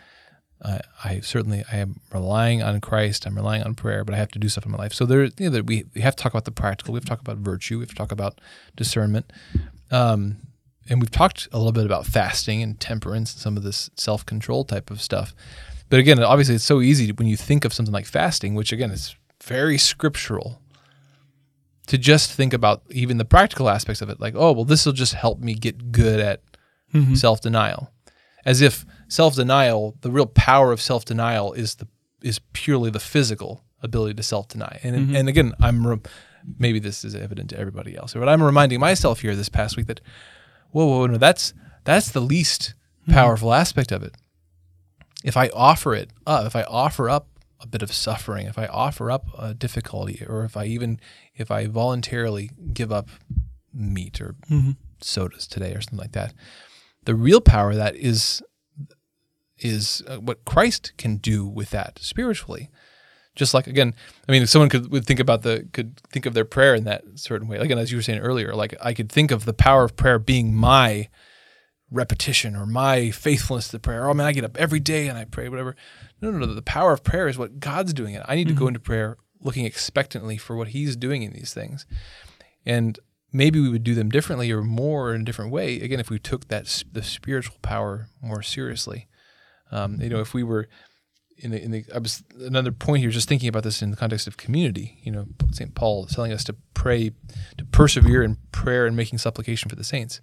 [0.62, 3.26] I, I, certainly I am relying on Christ.
[3.26, 4.92] I'm relying on prayer, but I have to do stuff in my life.
[4.92, 6.94] So there, you know, we we have to talk about the practical.
[6.94, 7.78] We have to talk about virtue.
[7.78, 8.40] We have to talk about
[8.76, 9.32] discernment.
[9.90, 10.38] Um,
[10.88, 14.24] and we've talked a little bit about fasting and temperance and some of this self
[14.24, 15.34] control type of stuff.
[15.90, 18.90] But again, obviously, it's so easy when you think of something like fasting, which again
[18.90, 20.60] is very scriptural,
[21.89, 24.20] to just think about even the practical aspects of it.
[24.20, 26.43] Like, oh, well, this will just help me get good at
[26.95, 27.16] Mm-hmm.
[27.16, 27.93] self denial,
[28.47, 31.86] as if self denial, the real power of self denial, is the
[32.22, 34.80] is purely the physical ability to self deny.
[34.82, 35.16] And Mm-hmm.
[35.16, 36.01] and again, I'm re-
[36.59, 39.86] maybe this is evident to everybody else, but I'm reminding myself here this past week
[39.89, 40.01] that
[40.70, 41.53] whoa, whoa, no, that's
[41.84, 42.72] that's the least
[43.03, 43.12] Mm-hmm.
[43.12, 44.14] powerful aspect of it.
[45.24, 47.26] If I offer it up, if I offer up
[47.61, 51.00] a bit of suffering, if I offer up a difficulty, or if I even
[51.34, 53.09] if I voluntarily give up
[53.74, 54.72] meat or Mm-hmm.
[55.00, 56.34] sodas today or something like that,
[57.04, 58.42] the real power of that is
[59.59, 62.68] is uh, what Christ can do with that spiritually.
[63.34, 63.94] Just like again,
[64.28, 66.84] I mean, if someone could would think about the could think of their prayer in
[66.84, 67.59] that certain way.
[67.59, 70.18] Again, as you were saying earlier, like I could think of the power of prayer
[70.18, 71.09] being my
[71.90, 74.09] repetition or my faithfulness to prayer.
[74.09, 75.76] Oh man, I get up every day and I pray, whatever.
[76.20, 76.54] No, no, no.
[76.54, 78.22] The power of prayer is what God's doing it.
[78.26, 81.86] I need to go into prayer looking expectantly for what He's doing in these things,
[82.66, 82.98] and
[83.32, 85.80] maybe we would do them differently or more in a different way.
[85.80, 89.06] Again, if we took that the spiritual power more seriously,
[89.70, 90.68] um, you know, if we were
[91.38, 93.96] in the, in the I was another point here, just thinking about this in the
[93.96, 94.98] context of community.
[95.02, 95.74] You know, St.
[95.74, 97.12] Paul is telling us to pray,
[97.56, 100.20] to persevere in prayer and making supplication for the saints.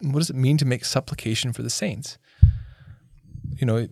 [0.00, 2.18] What does it mean to make supplication for the saints?
[3.56, 3.86] You know,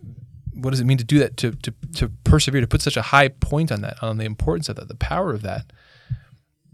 [0.53, 1.37] what does it mean to do that?
[1.37, 4.69] To to to persevere, to put such a high point on that, on the importance
[4.69, 5.71] of that, the power of that.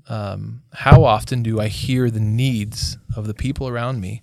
[0.10, 4.22] Um, how often do I hear the needs of the people around me?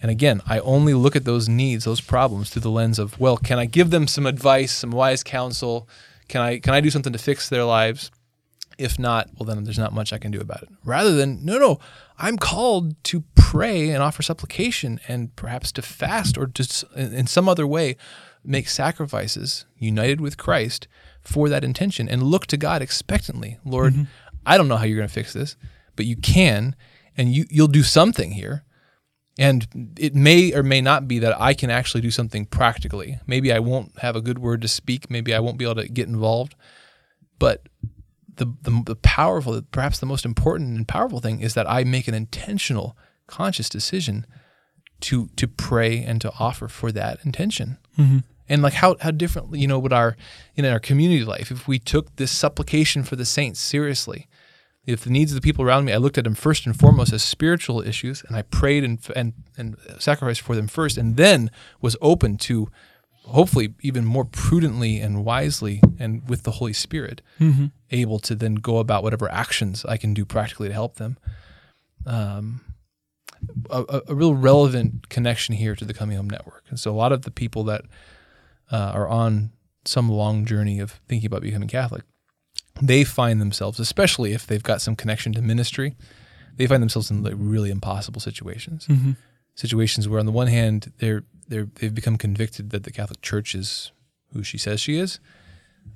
[0.00, 3.36] And again, I only look at those needs, those problems through the lens of, well,
[3.36, 5.88] can I give them some advice, some wise counsel?
[6.28, 8.10] Can I can I do something to fix their lives?
[8.78, 10.68] If not, well then there's not much I can do about it.
[10.84, 11.78] Rather than, no, no,
[12.18, 17.26] I'm called to pray and offer supplication and perhaps to fast or just in in
[17.26, 17.96] some other way
[18.46, 20.88] make sacrifices united with Christ
[21.20, 23.58] for that intention and look to God expectantly.
[23.64, 24.04] Lord, mm-hmm.
[24.44, 25.56] I don't know how you're going to fix this,
[25.96, 26.76] but you can
[27.16, 28.64] and you you'll do something here.
[29.38, 33.18] And it may or may not be that I can actually do something practically.
[33.26, 35.10] Maybe I won't have a good word to speak.
[35.10, 36.54] Maybe I won't be able to get involved.
[37.38, 37.68] But
[38.36, 42.08] the, the, the powerful, perhaps the most important and powerful thing is that I make
[42.08, 44.26] an intentional, conscious decision
[45.00, 47.78] to to pray and to offer for that intention.
[47.98, 48.18] Mm-hmm.
[48.48, 50.16] And like how how differently you know would our
[50.54, 54.28] in our community life if we took this supplication for the saints seriously,
[54.86, 57.12] if the needs of the people around me, I looked at them first and foremost
[57.12, 61.50] as spiritual issues, and I prayed and and and sacrificed for them first, and then
[61.80, 62.68] was open to
[63.24, 67.22] hopefully even more prudently and wisely and with the Holy Spirit,
[67.90, 71.16] able to then go about whatever actions I can do practically to help them.
[72.06, 72.60] Um,
[73.70, 77.12] a- a real relevant connection here to the Coming Home Network, and so a lot
[77.12, 77.82] of the people that
[78.70, 79.52] uh, are on
[79.84, 82.02] some long journey of thinking about becoming Catholic,
[82.82, 85.94] they find themselves, especially if they've got some connection to ministry,
[86.56, 88.86] they find themselves in like really impossible situations.
[89.54, 93.54] Situations where, on the one hand, they're they're they've become convicted that the Catholic Church
[93.54, 93.92] is
[94.32, 95.18] who she says she is,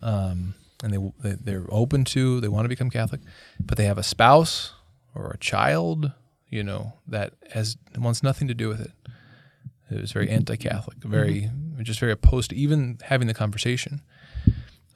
[0.03, 0.99] um, and they
[1.29, 3.21] they- they're open to they want to become Catholic,
[3.59, 4.73] but they have a spouse
[5.15, 6.13] or a child,
[6.49, 8.93] you know, that has wants nothing to do with it.
[9.91, 10.37] It was very mm-hmm.
[10.37, 11.11] anti-Catholic, mm-hmm.
[11.11, 11.51] very
[11.83, 14.03] just very opposed to even having the conversation.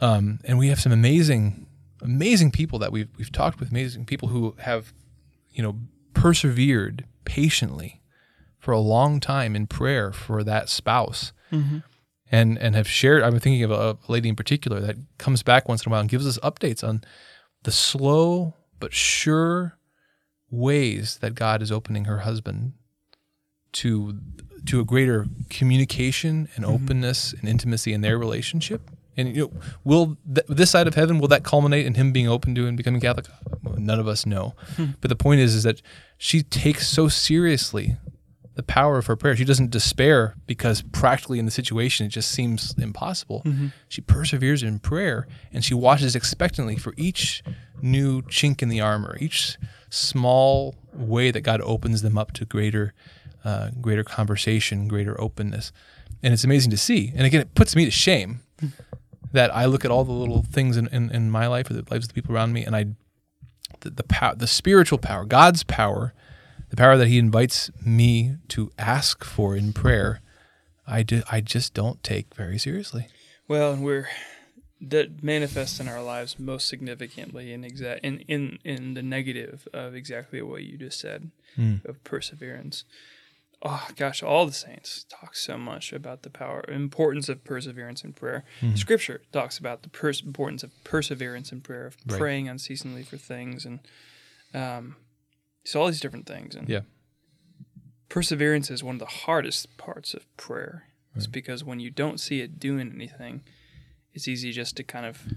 [0.01, 1.66] Um, and we have some amazing,
[2.03, 4.92] amazing people that we've we've talked with, amazing people who have,
[5.51, 5.78] you know,
[6.12, 8.03] persevered patiently
[8.59, 11.78] for a long time in prayer for that spouse, mm-hmm.
[12.30, 13.22] and and have shared.
[13.22, 16.11] I'm thinking of a lady in particular that comes back once in a while and
[16.11, 17.03] gives us updates on
[17.62, 19.78] the slow but sure
[20.51, 22.74] ways that God is opening her husband
[23.72, 24.18] to
[24.67, 26.75] to a greater communication and mm-hmm.
[26.75, 28.91] openness and intimacy in their relationship.
[29.17, 32.29] And you know, will th- this side of heaven will that culminate in him being
[32.29, 33.27] open to and becoming Catholic?
[33.62, 34.55] None of us know.
[34.77, 34.87] Hmm.
[35.01, 35.83] But the point is, is that
[36.19, 37.97] she takes so seriously
[38.55, 39.37] the power of her prayer.
[39.37, 43.43] She doesn't despair because practically in the situation it just seems impossible.
[43.45, 43.69] Mm-hmm.
[43.89, 47.43] She perseveres in prayer and she watches expectantly for each
[47.83, 49.59] new chink in the armor, each
[49.91, 52.95] small way that God opens them up to greater,
[53.45, 55.72] uh, greater conversation, greater openness,
[56.22, 57.12] and it's amazing to see.
[57.14, 58.40] And again, it puts me to shame
[59.32, 61.84] that I look at all the little things in, in, in my life or the
[61.90, 62.86] lives of the people around me, and I
[63.80, 66.14] the the, pow- the spiritual power, God's power,
[66.70, 70.20] the power that He invites me to ask for in prayer,
[70.86, 73.09] I do, I just don't take very seriously.
[73.49, 74.09] Well, and we're
[74.80, 79.95] that manifests in our lives most significantly in exact in, in in the negative of
[79.95, 81.84] exactly what you just said Mm.
[81.84, 82.84] of perseverance.
[83.67, 88.12] Oh gosh, all the saints talk so much about the power importance of perseverance in
[88.12, 88.45] prayer.
[88.61, 88.77] Mhm.
[88.77, 92.19] Scripture talks about the pers- importance of perseverance in prayer, of Right.
[92.19, 93.81] praying unceasingly for things, and
[94.53, 94.97] um,
[95.65, 96.55] so all these different things.
[96.55, 96.83] And Yeah.
[98.09, 100.89] perseverance is one of the hardest parts of prayer.
[101.17, 103.43] It's because when you don't see it doing anything,
[104.12, 105.33] it's easy just to kind of,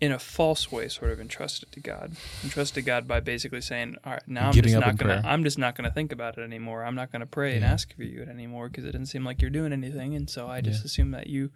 [0.00, 2.12] in a false way, sort of entrusted to God.
[2.44, 5.20] Entrusted to God by basically saying, "All right, now I'm just not gonna.
[5.20, 5.22] prayer.
[5.24, 6.84] I'm just not gonna think about it anymore.
[6.84, 9.50] I'm not gonna pray and ask for you anymore because it doesn't seem like you're
[9.50, 10.86] doing anything, and so I just Yeah.
[10.86, 11.50] assume that you."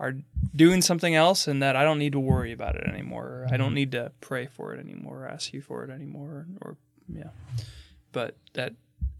[0.00, 0.14] Are
[0.56, 3.42] doing something else, and that I don't need to worry about it anymore.
[3.46, 3.56] I Mm-hmm.
[3.58, 7.28] don't need to pray for it anymore, or ask you for it anymore, or yeah.
[8.10, 8.72] But that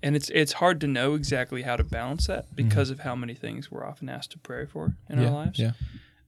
[0.03, 3.35] and it's it's hard to know exactly how to balance that because of how many
[3.35, 5.21] things we're often asked to pray for in Mm-hmm.
[5.23, 5.29] yeah.
[5.29, 5.59] our lives.
[5.59, 5.73] Yeah.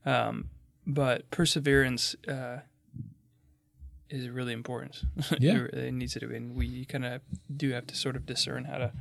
[0.05, 0.51] Um,
[0.87, 2.61] but perseverance uh,
[4.09, 5.03] is really important.
[5.39, 5.65] Yeah.
[5.65, 7.21] it, it needs to be, and we kind of
[7.55, 8.93] do have to sort of discern how to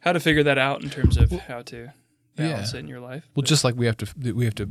[0.00, 1.92] how to figure that out in terms of how to
[2.36, 2.78] balance yeah.
[2.78, 3.24] it in your life.
[3.34, 4.68] Well, But- just like we have to we have to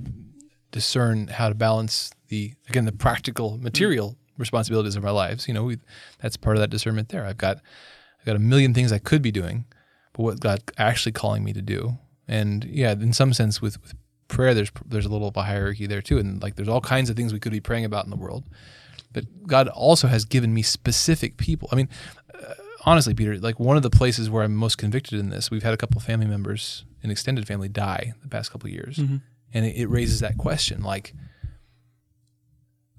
[0.71, 5.47] discern how to balance the again the practical material responsibilities of our lives.
[5.47, 5.77] You know, we,
[6.19, 7.25] that's part of that discernment there.
[7.25, 7.57] I've got
[8.19, 9.65] I've got a million things I could be doing,
[10.13, 11.97] but what God actually calling me to do.
[12.27, 13.93] And yeah, in some sense, with, with
[14.27, 17.09] prayer, there's there's a little of a hierarchy there too, and like there's all kinds
[17.09, 18.43] of things we could be praying about in the world.
[19.13, 21.69] But God also has given me specific people.
[21.71, 21.89] I mean,
[22.33, 22.53] uh,
[22.85, 25.73] honestly, Peter, like one of the places where I'm most convicted in this, we've had
[25.73, 29.21] a couple family members, an extended family, die the past couple of years, Mhm.
[29.53, 30.81] and it, it raises that question.
[30.83, 31.13] Like,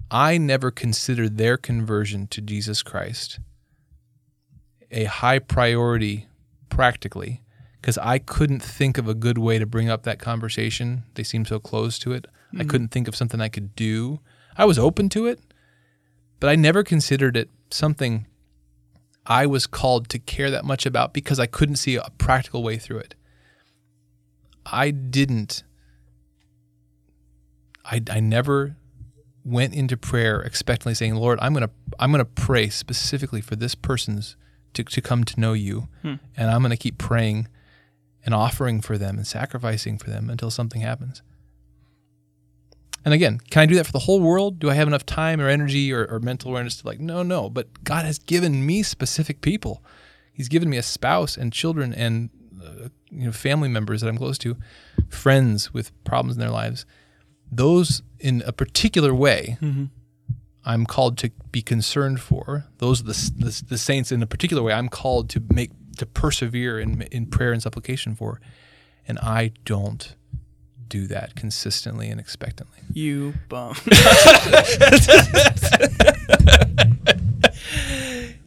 [0.09, 3.39] I never considered their conversion to Jesus Christ
[4.89, 6.27] a high priority
[6.69, 7.41] practically
[7.81, 11.03] because I couldn't think of a good way to bring up that conversation.
[11.15, 12.25] They seemed so close to it.
[12.57, 14.19] I couldn't think of something I could do.
[14.57, 15.39] I was open to it,
[16.39, 18.25] but I never considered it something
[19.25, 22.77] I was called to care that much about because I couldn't see a practical way
[22.77, 23.15] through it.
[24.65, 25.63] I didn't.
[27.85, 28.75] I, I never
[29.43, 31.69] went into prayer expectantly saying, "Lord, I'm gonna
[31.99, 34.35] I'm gonna pray specifically for this person's
[34.73, 36.15] to, to come to know you, Hmm.
[36.35, 37.47] and I'm gonna keep praying
[38.27, 41.23] and offering for them and sacrificing for them until something happens."
[43.07, 44.59] And again, can I do that for the whole world?
[44.59, 47.49] Do I have enough time or energy or, or mental awareness to like, no, no.
[47.49, 49.81] But God has given me specific people.
[50.33, 52.29] He's given me a spouse and children and
[52.61, 54.57] uh, you know family members that I'm close to,
[55.07, 56.85] friends with problems in their lives.
[57.49, 59.57] Those in a particular way,
[60.65, 62.65] I'm called to be concerned for.
[62.79, 66.05] Those are the, the, the saints in a particular way I'm called to make to
[66.05, 68.39] persevere in in prayer and supplication for,
[69.07, 70.15] and I don't
[70.89, 72.79] do that consistently and expectantly.
[72.93, 73.75] You bum.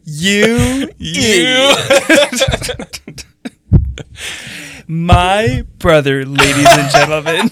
[0.03, 1.75] you you.
[4.87, 7.49] My brother, ladies and gentlemen,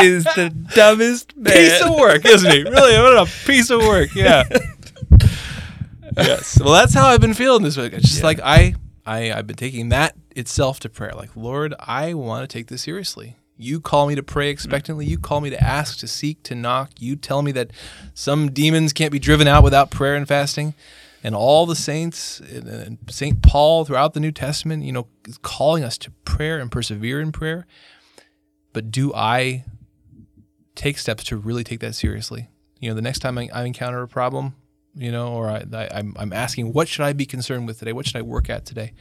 [0.00, 1.52] is the dumbest man.
[1.54, 2.62] piece of work, isn't he?
[2.62, 4.14] Really, what a piece of work.
[4.14, 4.44] Yeah.
[6.16, 6.60] yes.
[6.62, 7.92] Well, that's how I've been feeling this week.
[7.92, 8.26] It's just Yeah.
[8.26, 8.74] like I,
[9.06, 11.12] I, I've been taking that itself to prayer.
[11.14, 13.36] Like, Lord, I want to take this seriously.
[13.56, 15.06] You call me to pray expectantly.
[15.06, 16.90] You call me to ask, to seek, to knock.
[16.98, 17.70] You tell me that
[18.12, 20.74] some demons can't be driven out without prayer and fasting.
[21.24, 25.82] And all the saints and- Saint Paul throughout the New Testament, you know, is calling
[25.82, 27.66] us to prayer and persevere in prayer.
[28.74, 29.64] But do I
[30.76, 32.48] take steps to really take that seriously.
[32.78, 34.54] You know, the next time I, I encounter a problem,
[34.96, 37.92] you know, or I, I, I'm, I'm asking, what should I be concerned with today?
[37.92, 38.92] What should I work at today?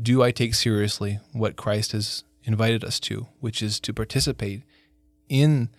[0.00, 4.62] Do I take seriously what Christ has invited us to, which is to participate
[5.28, 5.70] in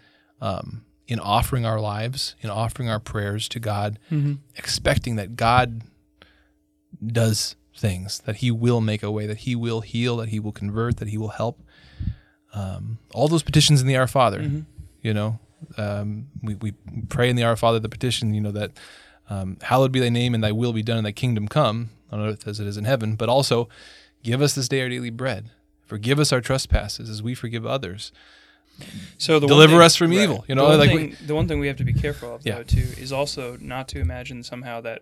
[0.41, 3.97] um, in offering our lives, in offering our prayers to God,
[4.55, 5.83] expecting that God
[7.05, 10.51] does things, that He will make a way, that He will heal, that He will
[10.51, 11.61] convert, that He will help.
[12.53, 14.65] Um, all those petitions in the Our Father,
[15.01, 15.39] you know,
[15.77, 16.73] um, we, we
[17.07, 18.71] pray in the Our Father the petition, you know, that
[19.29, 22.19] um, hallowed be thy name and thy will be done and thy kingdom come on
[22.19, 23.67] earth as it is in heaven, but also
[24.23, 25.49] give us this day our daily bread.
[25.85, 28.11] Forgive us our trespasses as we forgive others.
[29.17, 31.47] So the Deliver thing- us from evil, you know, the one, like thing, the one
[31.47, 32.55] thing we have to be careful of, Yeah.
[32.57, 35.01] though, too, is also not to imagine somehow that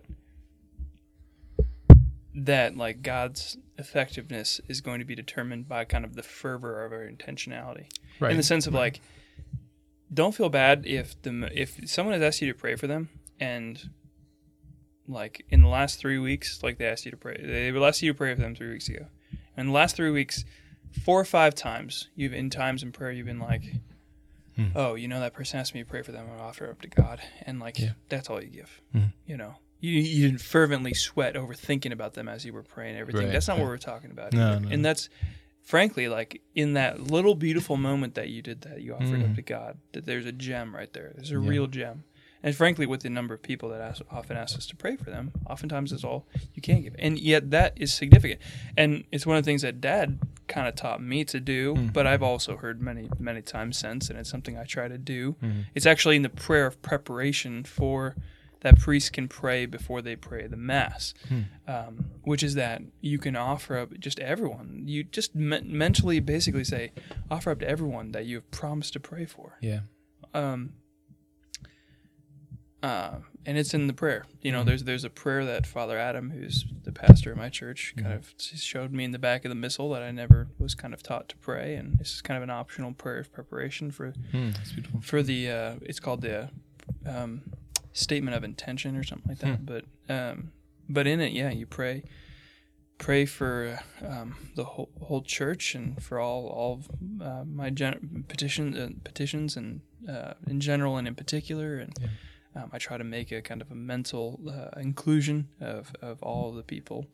[2.34, 6.92] that like God's effectiveness is going to be determined by kind of the fervor of
[6.92, 7.86] our intentionality,
[8.20, 8.30] Right.
[8.30, 9.00] in the sense of like,
[10.12, 13.08] don't feel bad if the if someone has asked you to pray for them
[13.40, 13.90] and
[15.08, 18.12] like in the last three weeks, like they asked you to pray, they asked you
[18.12, 19.06] to pray for them three weeks ago,
[19.56, 20.44] and the last three weeks,
[21.04, 23.62] four or five times you've in times in prayer you've been like,
[24.56, 24.68] Hmm.
[24.74, 26.88] oh, you know that person asked me to pray for them, I'm offer up to
[26.88, 27.92] God, and like Yeah.
[28.08, 28.80] that's all you give.
[28.94, 29.12] Mhm.
[29.26, 32.96] You know, you you didn't fervently sweat over thinking about them as you were praying
[32.96, 33.26] everything.
[33.26, 34.32] Right, that's not what we're talking about.
[34.32, 34.68] No, no.
[34.70, 35.10] And that's
[35.62, 39.34] frankly like in that little beautiful moment that you did that, you offered up Mhm.
[39.36, 39.78] to God.
[39.92, 41.12] That there's a gem right there.
[41.14, 41.48] There's a Yeah.
[41.48, 42.04] real gem.
[42.46, 45.10] And frankly, with the number of people that ask, often ask us to pray for
[45.10, 46.94] them, oftentimes it's all you can give.
[46.98, 48.40] And yet that is significant.
[48.76, 51.92] And it's one of the things that dad kind of taught me to do, Mm.
[51.92, 55.34] but I've also heard many, many times since, and it's something I try to do.
[55.42, 55.64] Mhm.
[55.74, 58.14] It's actually in the prayer of preparation for
[58.60, 61.40] that priests can pray before they pray the mass, Hmm.
[61.66, 64.84] um, which is that you can offer up just everyone.
[64.86, 66.92] You just me- mentally basically say,
[67.28, 69.80] offer up to everyone that you have promised to pray for Yeah.
[70.32, 70.74] um,
[72.86, 74.22] uh, and it's in the prayer.
[74.42, 74.66] You know, Mhm.
[74.66, 78.16] there's there's a prayer that Father Adam, who's the pastor of my church, kind Mhm.
[78.18, 81.02] of showed me in the back of the missal that I never was kind of
[81.02, 85.00] taught to pray, and this is kind of an optional prayer of preparation for beautiful.
[85.00, 85.40] for the.
[85.50, 86.50] Uh, it's called the
[87.04, 87.42] um,
[87.92, 89.58] statement of intention or something like that.
[89.58, 89.64] Hmm.
[89.64, 90.52] But um,
[90.88, 92.04] but in it, yeah, you pray.
[92.98, 96.88] Pray for um, the whole, whole church and for all all of,
[97.20, 101.76] uh, my gen- petition, uh, petitions and uh, in general and in particular.
[101.78, 101.92] And
[102.56, 106.52] um, I try to make a kind of a mental uh, inclusion of, of all
[106.52, 107.06] the people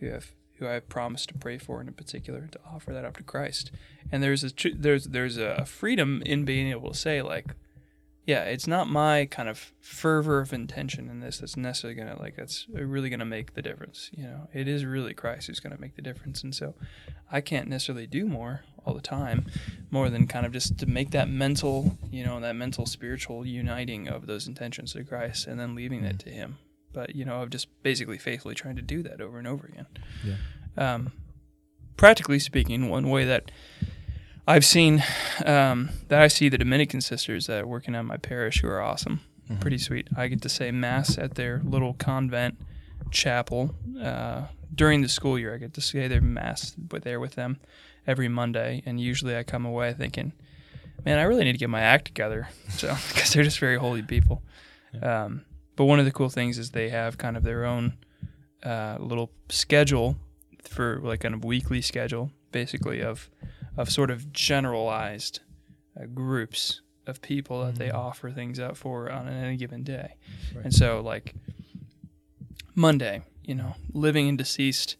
[0.00, 3.16] who have who I've promised to pray for, and in particular to offer that up
[3.16, 3.72] to Christ.
[4.12, 7.54] And there's a there's there's a freedom in being able to say like,
[8.24, 12.36] yeah, it's not my kind of fervor of intention in this that's necessarily gonna like
[12.36, 14.10] that's really gonna make the difference.
[14.12, 16.74] You know, it is really Christ who's gonna make the difference, and so
[17.30, 19.46] I can't necessarily do more all the time,
[19.90, 24.08] more than kind of just to make that mental, you know, that mental spiritual uniting
[24.08, 26.58] of those intentions to Christ, and then leaving it to Him.
[26.92, 29.86] But you know, of just basically faithfully trying to do that over and over again.
[30.24, 30.94] Yeah.
[30.94, 31.12] Um,
[31.96, 33.50] practically speaking, one way that
[34.46, 35.02] I've seen
[35.46, 38.80] um, that I see the Dominican sisters that are working at my parish who are
[38.82, 39.20] awesome,
[39.50, 39.60] Mhm.
[39.60, 40.08] pretty sweet.
[40.16, 42.58] I get to say mass at their little convent
[43.10, 45.54] chapel uh, during the school year.
[45.54, 47.58] I get to say their mass with there with them
[48.06, 50.32] every Monday, and usually I come away thinking,
[51.04, 54.02] "Man, I really need to get my act together." So because they're just very holy
[54.02, 54.42] people.
[55.00, 55.44] Um,
[55.76, 57.94] but one of the cool things is they have kind of their own
[58.64, 60.16] uh, little schedule
[60.64, 63.30] for like kind of weekly schedule, basically of
[63.76, 65.40] of sort of generalized
[66.00, 67.94] uh, groups of people that they Mhm.
[67.94, 70.16] offer things out for on any given day.
[70.54, 70.64] Right.
[70.66, 71.34] And so, like
[72.74, 74.96] Monday, you know, living and deceased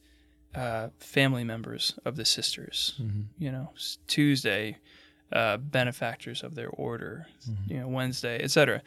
[0.55, 2.95] uh, family members of the sisters.
[3.01, 3.29] Mhm.
[3.39, 3.73] You know,
[4.07, 4.77] Tuesday,
[5.33, 7.27] uh, benefactors of their order.
[7.49, 7.71] Mhm.
[7.71, 8.83] You know, Wednesday, etc.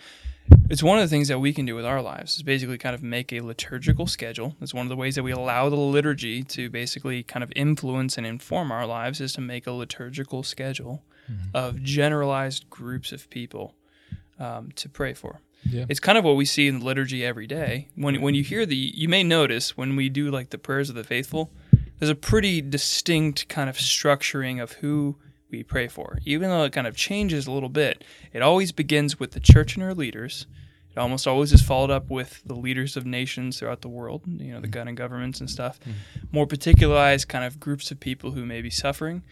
[0.70, 2.96] It's one of the things that we can do with our lives is basically kind
[2.96, 4.56] of make a liturgical schedule.
[4.62, 8.18] It's one of the ways that we allow the liturgy to basically kind of influence
[8.18, 11.38] and inform our lives is to make a liturgical schedule Mhm.
[11.56, 13.76] of generalized groups of people
[14.40, 15.40] um, to pray for.
[15.64, 15.86] Yeah.
[15.90, 17.88] It's kind of what we see in the liturgy every day.
[17.96, 20.96] When when you hear the, you may notice when we do like the prayers of
[20.96, 21.52] the faithful,
[21.98, 25.16] there's a pretty distinct kind of structuring of who
[25.58, 26.20] we pray for.
[26.26, 28.04] Even though it kind of changes a little bit,
[28.34, 30.46] it always begins with the church and her leaders.
[30.92, 34.54] It almost always is followed up with the leaders of nations throughout the world, you
[34.54, 35.78] know, the gun and governments and stuff.
[36.32, 39.24] More particularized kind of groups of people who may be suffering.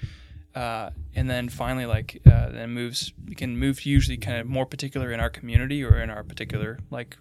[0.54, 4.66] Uh, and then finally, like, uh, then moves, we can move usually kind of more
[4.66, 7.18] particular in our community or in our particular, like,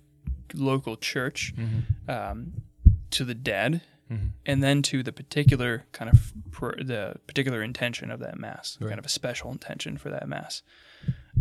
[0.55, 2.09] local church Mhm.
[2.11, 2.53] um,
[3.11, 3.81] to the dead
[4.13, 4.31] Mhm.
[4.47, 8.89] and then to the particular kind of pr- the particular intention of that mass, Right.
[8.89, 10.63] kind of a special intention for that mass,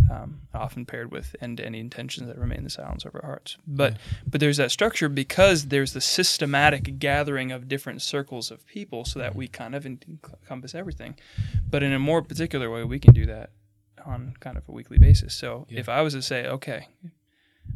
[0.09, 3.57] um, often paired with and any intentions that remain the silence of our hearts.
[3.67, 9.05] But but there's that structure because there's the systematic gathering of different circles of people,
[9.05, 11.15] so that we kind of en- encompass everything.
[11.69, 13.51] But in a more particular way, we can do that
[14.05, 15.33] on kind of a weekly basis.
[15.35, 15.79] So Yeah.
[15.79, 16.87] if I was to say, okay.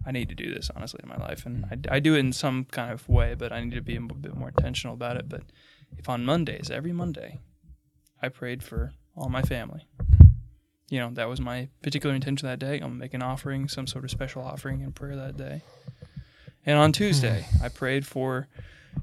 [0.05, 1.73] I need to do this honestly in my life, and hmm.
[1.89, 4.01] I, I do it in some kind of way, but I need to be a
[4.01, 5.27] bit more intentional about it.
[5.27, 5.43] But
[5.97, 7.41] if on Mondays, every Monday,
[8.21, 10.27] I prayed for all my family, hmm.
[10.89, 12.75] you know, that was my particular intention that day.
[12.75, 15.61] I'm gonna make an offering, some sort of special offering in prayer that day.
[16.65, 16.93] And on hmm.
[16.93, 18.47] Tuesday, I prayed for,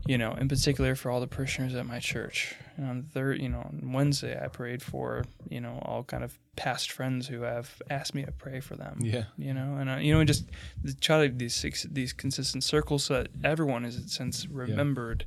[0.06, 2.54] you know, in particular for all the parishioners at my church.
[2.76, 6.38] And on third, you know, on Wednesday, I prayed for, you know, all kind of
[6.56, 9.24] past friends who have asked me to pray for them Yeah.
[9.38, 10.44] you know, and uh, you know, just
[10.82, 15.24] the- try to these six, these consistent circles so that everyone is in sense remembered,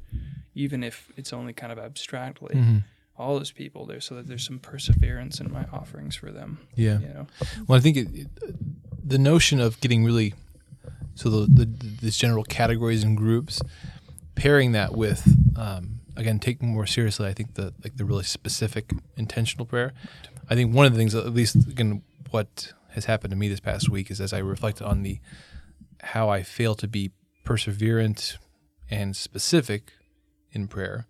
[0.55, 2.55] even if it's only kind of abstractly.
[2.55, 2.83] Mhm.
[3.17, 6.57] All those people there, so that there's some perseverance in my offerings for them.
[6.75, 6.99] Yeah.
[6.99, 7.27] You know,
[7.65, 8.27] Well, I think it, it,
[9.07, 10.33] the notion of getting really
[11.15, 11.65] so the, the
[12.01, 13.61] these general categories and groups,
[14.35, 15.27] pairing that with
[15.57, 19.93] um, again taking more seriously, I think the like the really specific intentional prayer.
[20.49, 23.59] I think one of the things, at least again, what has happened to me this
[23.59, 25.19] past week is as I reflected on the
[26.01, 27.11] how I fail to be
[27.43, 28.37] perseverant
[28.89, 29.93] and specific
[30.51, 31.07] in prayer.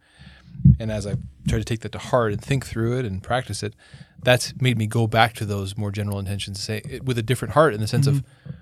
[0.80, 1.16] And as I
[1.48, 3.74] try to take that to heart and think through it and practice it,
[4.24, 7.74] that's made me go back to those more general intentions, say with a different heart,
[7.74, 8.18] in the sense mm-hmm.
[8.18, 8.56] of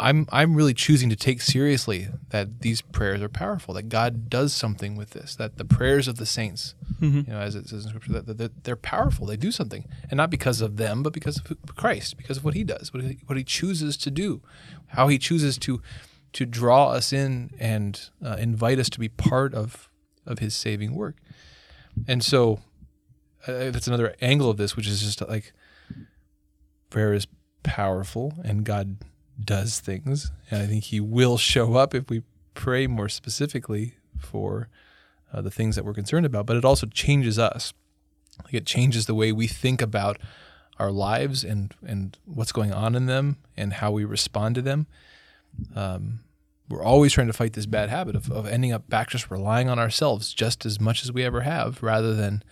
[0.00, 4.54] I'm I'm really choosing to take seriously that these prayers are powerful, that God does
[4.54, 7.30] something with this, that the prayers of the saints, mm-hmm.
[7.30, 10.16] you know, as it says in Scripture, that, that, they're powerful, they do something, and
[10.16, 13.18] not because of them, but because of Christ, because of what He does, what He,
[13.26, 14.40] what He chooses to do,
[14.88, 15.82] how He chooses to
[16.32, 19.90] to draw us in and uh, invite us to be part of
[20.26, 21.16] of His saving work,
[22.08, 22.60] and so
[23.46, 25.52] uh, that's another angle of this, which is just like
[26.88, 27.26] prayer is
[27.62, 28.96] powerful, and God
[29.44, 32.22] does things, and I think He will show up if we
[32.54, 34.68] pray more specifically for
[35.32, 36.46] uh, the things that we're concerned about.
[36.46, 37.72] But it also changes us.
[38.44, 40.18] Like it changes the way we think about
[40.78, 44.86] our lives and and what's going on in them and how we respond to them.
[45.76, 46.20] Um,
[46.68, 49.68] we're always trying to fight this bad habit of, of ending up back just relying
[49.68, 52.44] on ourselves just as much as we ever have, rather than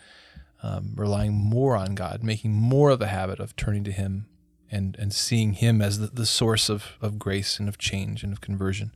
[0.62, 4.26] um, relying more on God, making more of a habit of turning to Him
[4.71, 8.33] and and seeing him as the, the source of, of grace and of change and
[8.33, 8.93] of conversion.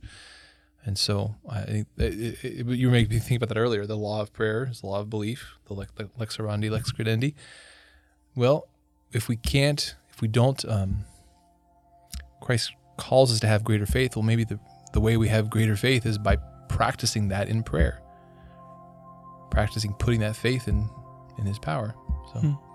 [0.85, 3.85] And so I it, it, you made me think about that earlier.
[3.85, 7.33] The law of prayer is the law of belief, the lex orandi, lex credendi.
[8.35, 8.67] Well,
[9.11, 11.05] if we can't, if we don't, um,
[12.41, 14.15] Christ calls us to have greater faith.
[14.15, 14.59] Well, maybe the,
[14.91, 18.01] the way we have greater faith is by practicing that in prayer,
[19.51, 20.89] practicing putting that faith in
[21.37, 21.95] in His power.
[22.33, 22.39] So.
[22.39, 22.72] Hmm.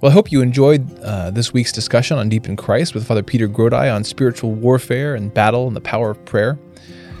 [0.00, 3.22] Well, I hope you enjoyed uh, this week's discussion on Deep in Christ with Father
[3.24, 6.56] Peter Grodi on spiritual warfare and battle and the power of prayer.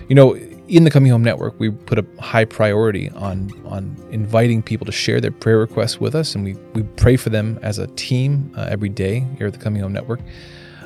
[0.08, 0.36] You know,
[0.68, 4.92] in the Coming Home Network, we put a high priority on on inviting people to
[4.92, 8.52] share their prayer requests with us, and we, we pray for them as a team
[8.56, 10.20] uh, every day here at the Coming Home Network.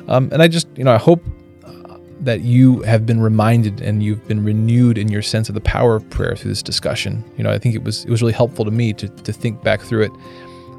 [0.07, 1.23] Um, and I just, you know, I hope
[1.63, 5.61] uh, that you have been reminded and you've been renewed in your sense of the
[5.61, 7.23] power of prayer through this discussion.
[7.37, 9.61] You know, I think it was it was really helpful to me to to think
[9.61, 10.11] back through it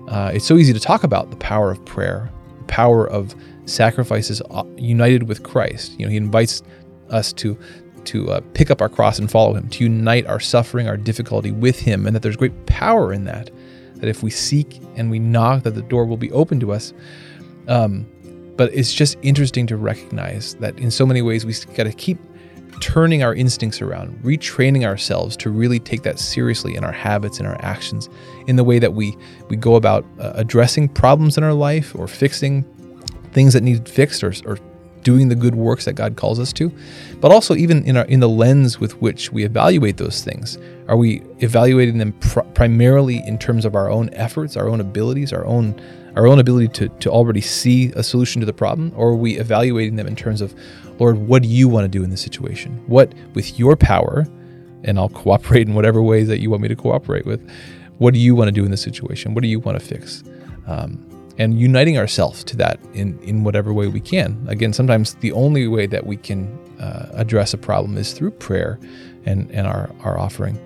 [0.09, 3.35] uh, it's so easy to talk about the power of prayer, the power of
[3.67, 5.99] sacrifices uh, united with Christ.
[5.99, 6.63] You know, He invites
[7.11, 7.59] us to
[8.05, 11.51] to uh, pick up our cross and follow Him, to unite our suffering, our difficulty
[11.51, 13.51] with Him, and that there's great power in that.
[13.97, 16.93] That if we seek and we knock, that the door will be open to us.
[17.67, 18.07] Um,
[18.57, 22.19] but it's just interesting to recognize that in so many ways we got to keep
[22.81, 27.47] turning our instincts around, retraining ourselves to really take that seriously in our habits and
[27.47, 28.09] our actions,
[28.47, 29.17] in the way that we
[29.49, 32.65] we go about uh, addressing problems in our life or fixing
[33.33, 34.59] things that need fixed or, or
[35.03, 36.73] doing the good works that God calls us to,
[37.21, 40.59] but also even in our in the lens with which we evaluate those things.
[40.89, 45.33] Are we evaluating them pr- primarily in terms of our own efforts, our own abilities,
[45.33, 45.81] our own
[46.17, 49.37] our own ability to, to already see a solution to the problem, or are we
[49.39, 50.55] evaluating them in terms of
[50.99, 52.83] Lord, what do you want to do in this situation?
[52.87, 54.27] What, with your power,
[54.85, 57.49] and I'll cooperate in whatever ways that you want me to cooperate with,
[57.99, 59.35] what do you want to do in this situation?
[59.35, 60.25] What do you want to fix?
[60.67, 61.05] Um,
[61.39, 64.45] and uniting ourselves to that in, in whatever way we can.
[64.49, 68.79] Again, sometimes the only way that we can uh, address a problem is through prayer
[69.25, 70.59] and, and our, our offering.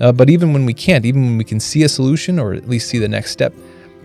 [0.00, 2.68] Uh, but even when we can't, even when we can see a solution or at
[2.68, 3.54] least see the next step,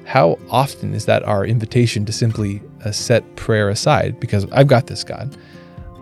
[0.05, 4.87] how often is that our invitation to simply uh, set prayer aside because I've got
[4.87, 5.35] this, God?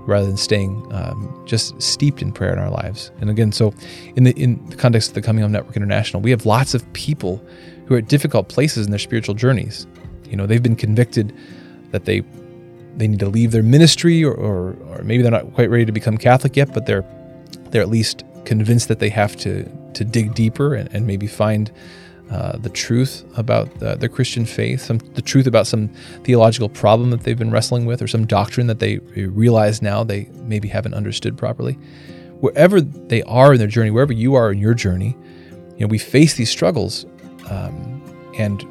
[0.06, 3.12] Rather than staying um, just steeped in prayer in our lives.
[3.20, 3.74] And again, so
[4.16, 6.91] in the in the context of the Coming Home Network International, we have lots of
[6.93, 7.43] people
[7.86, 9.88] who are at difficult places in their spiritual journeys.
[10.30, 11.36] You know, they've been convicted
[11.91, 12.24] that they
[12.97, 15.91] they need to leave their ministry, or, or, or maybe they're not quite ready to
[15.91, 17.06] become Catholic yet, but they're
[17.70, 21.72] they're at least convinced that they have to to dig deeper and, and maybe find
[22.32, 25.90] uh, the truth about the, their Christian faith, some the truth about some
[26.24, 30.30] theological problem that they've been wrestling with, or some doctrine that they realize now they
[30.34, 31.74] maybe haven't understood properly.
[32.40, 35.16] Wherever they are in their journey, wherever you are in your journey,
[35.76, 37.06] you know we face these struggles,
[37.50, 38.02] um,
[38.38, 38.66] and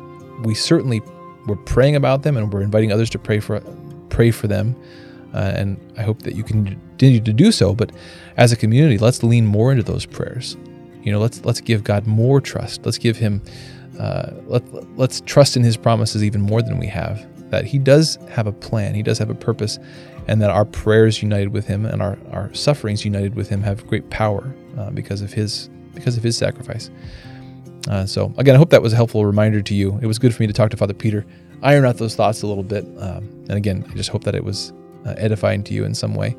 [0.44, 1.00] we certainly
[1.46, 3.60] we're praying about them, and we're inviting others to pray for
[4.08, 4.76] pray for them.
[5.34, 7.74] Uh, and I hope that you can continue to do so.
[7.74, 7.92] But
[8.36, 10.56] as a community, let's lean more into those prayers.
[11.02, 12.84] You know, let's let's give God more trust.
[12.84, 13.42] Let's give Him,
[13.98, 14.62] uh, let
[14.96, 17.26] let's trust in His promises even more than we have.
[17.50, 18.94] That He does have a plan.
[18.94, 19.78] He does have a purpose,
[20.28, 23.86] and that our prayers united with Him and our our sufferings united with Him have
[23.86, 26.90] great power uh, because of His because of His sacrifice.
[27.88, 29.98] Uh, so again, I hope that was a helpful reminder to you.
[30.00, 31.26] It was good for me to talk to Father Peter,
[31.62, 34.44] iron out those thoughts a little bit, um, and again, I just hope that it
[34.44, 34.72] was
[35.04, 36.36] uh, edifying to you in some way.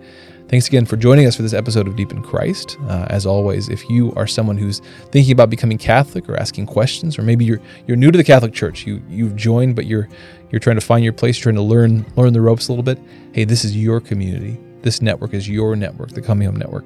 [0.54, 2.78] Thanks again for joining us for this episode of Deep in Christ.
[2.88, 7.18] Uh, as always, if you are someone who's thinking about becoming Catholic or asking questions,
[7.18, 10.08] or maybe you're you're new to the Catholic Church, you you've joined, but you're
[10.52, 13.00] you're trying to find your place, trying to learn learn the ropes a little bit.
[13.32, 14.60] Hey, this is your community.
[14.84, 16.86] This network is your network, the Coming Home Network.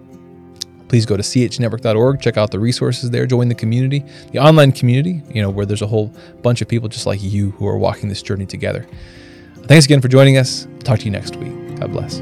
[0.87, 5.21] Please go to chnetwork.org, check out the resources there, join the community, the online community,
[5.29, 8.07] you know, where there's a whole bunch of people just like you who are walking
[8.07, 8.87] this journey together.
[9.63, 10.69] Thanks again for joining us.
[10.85, 11.51] Talk to you next week.
[11.81, 12.21] God bless.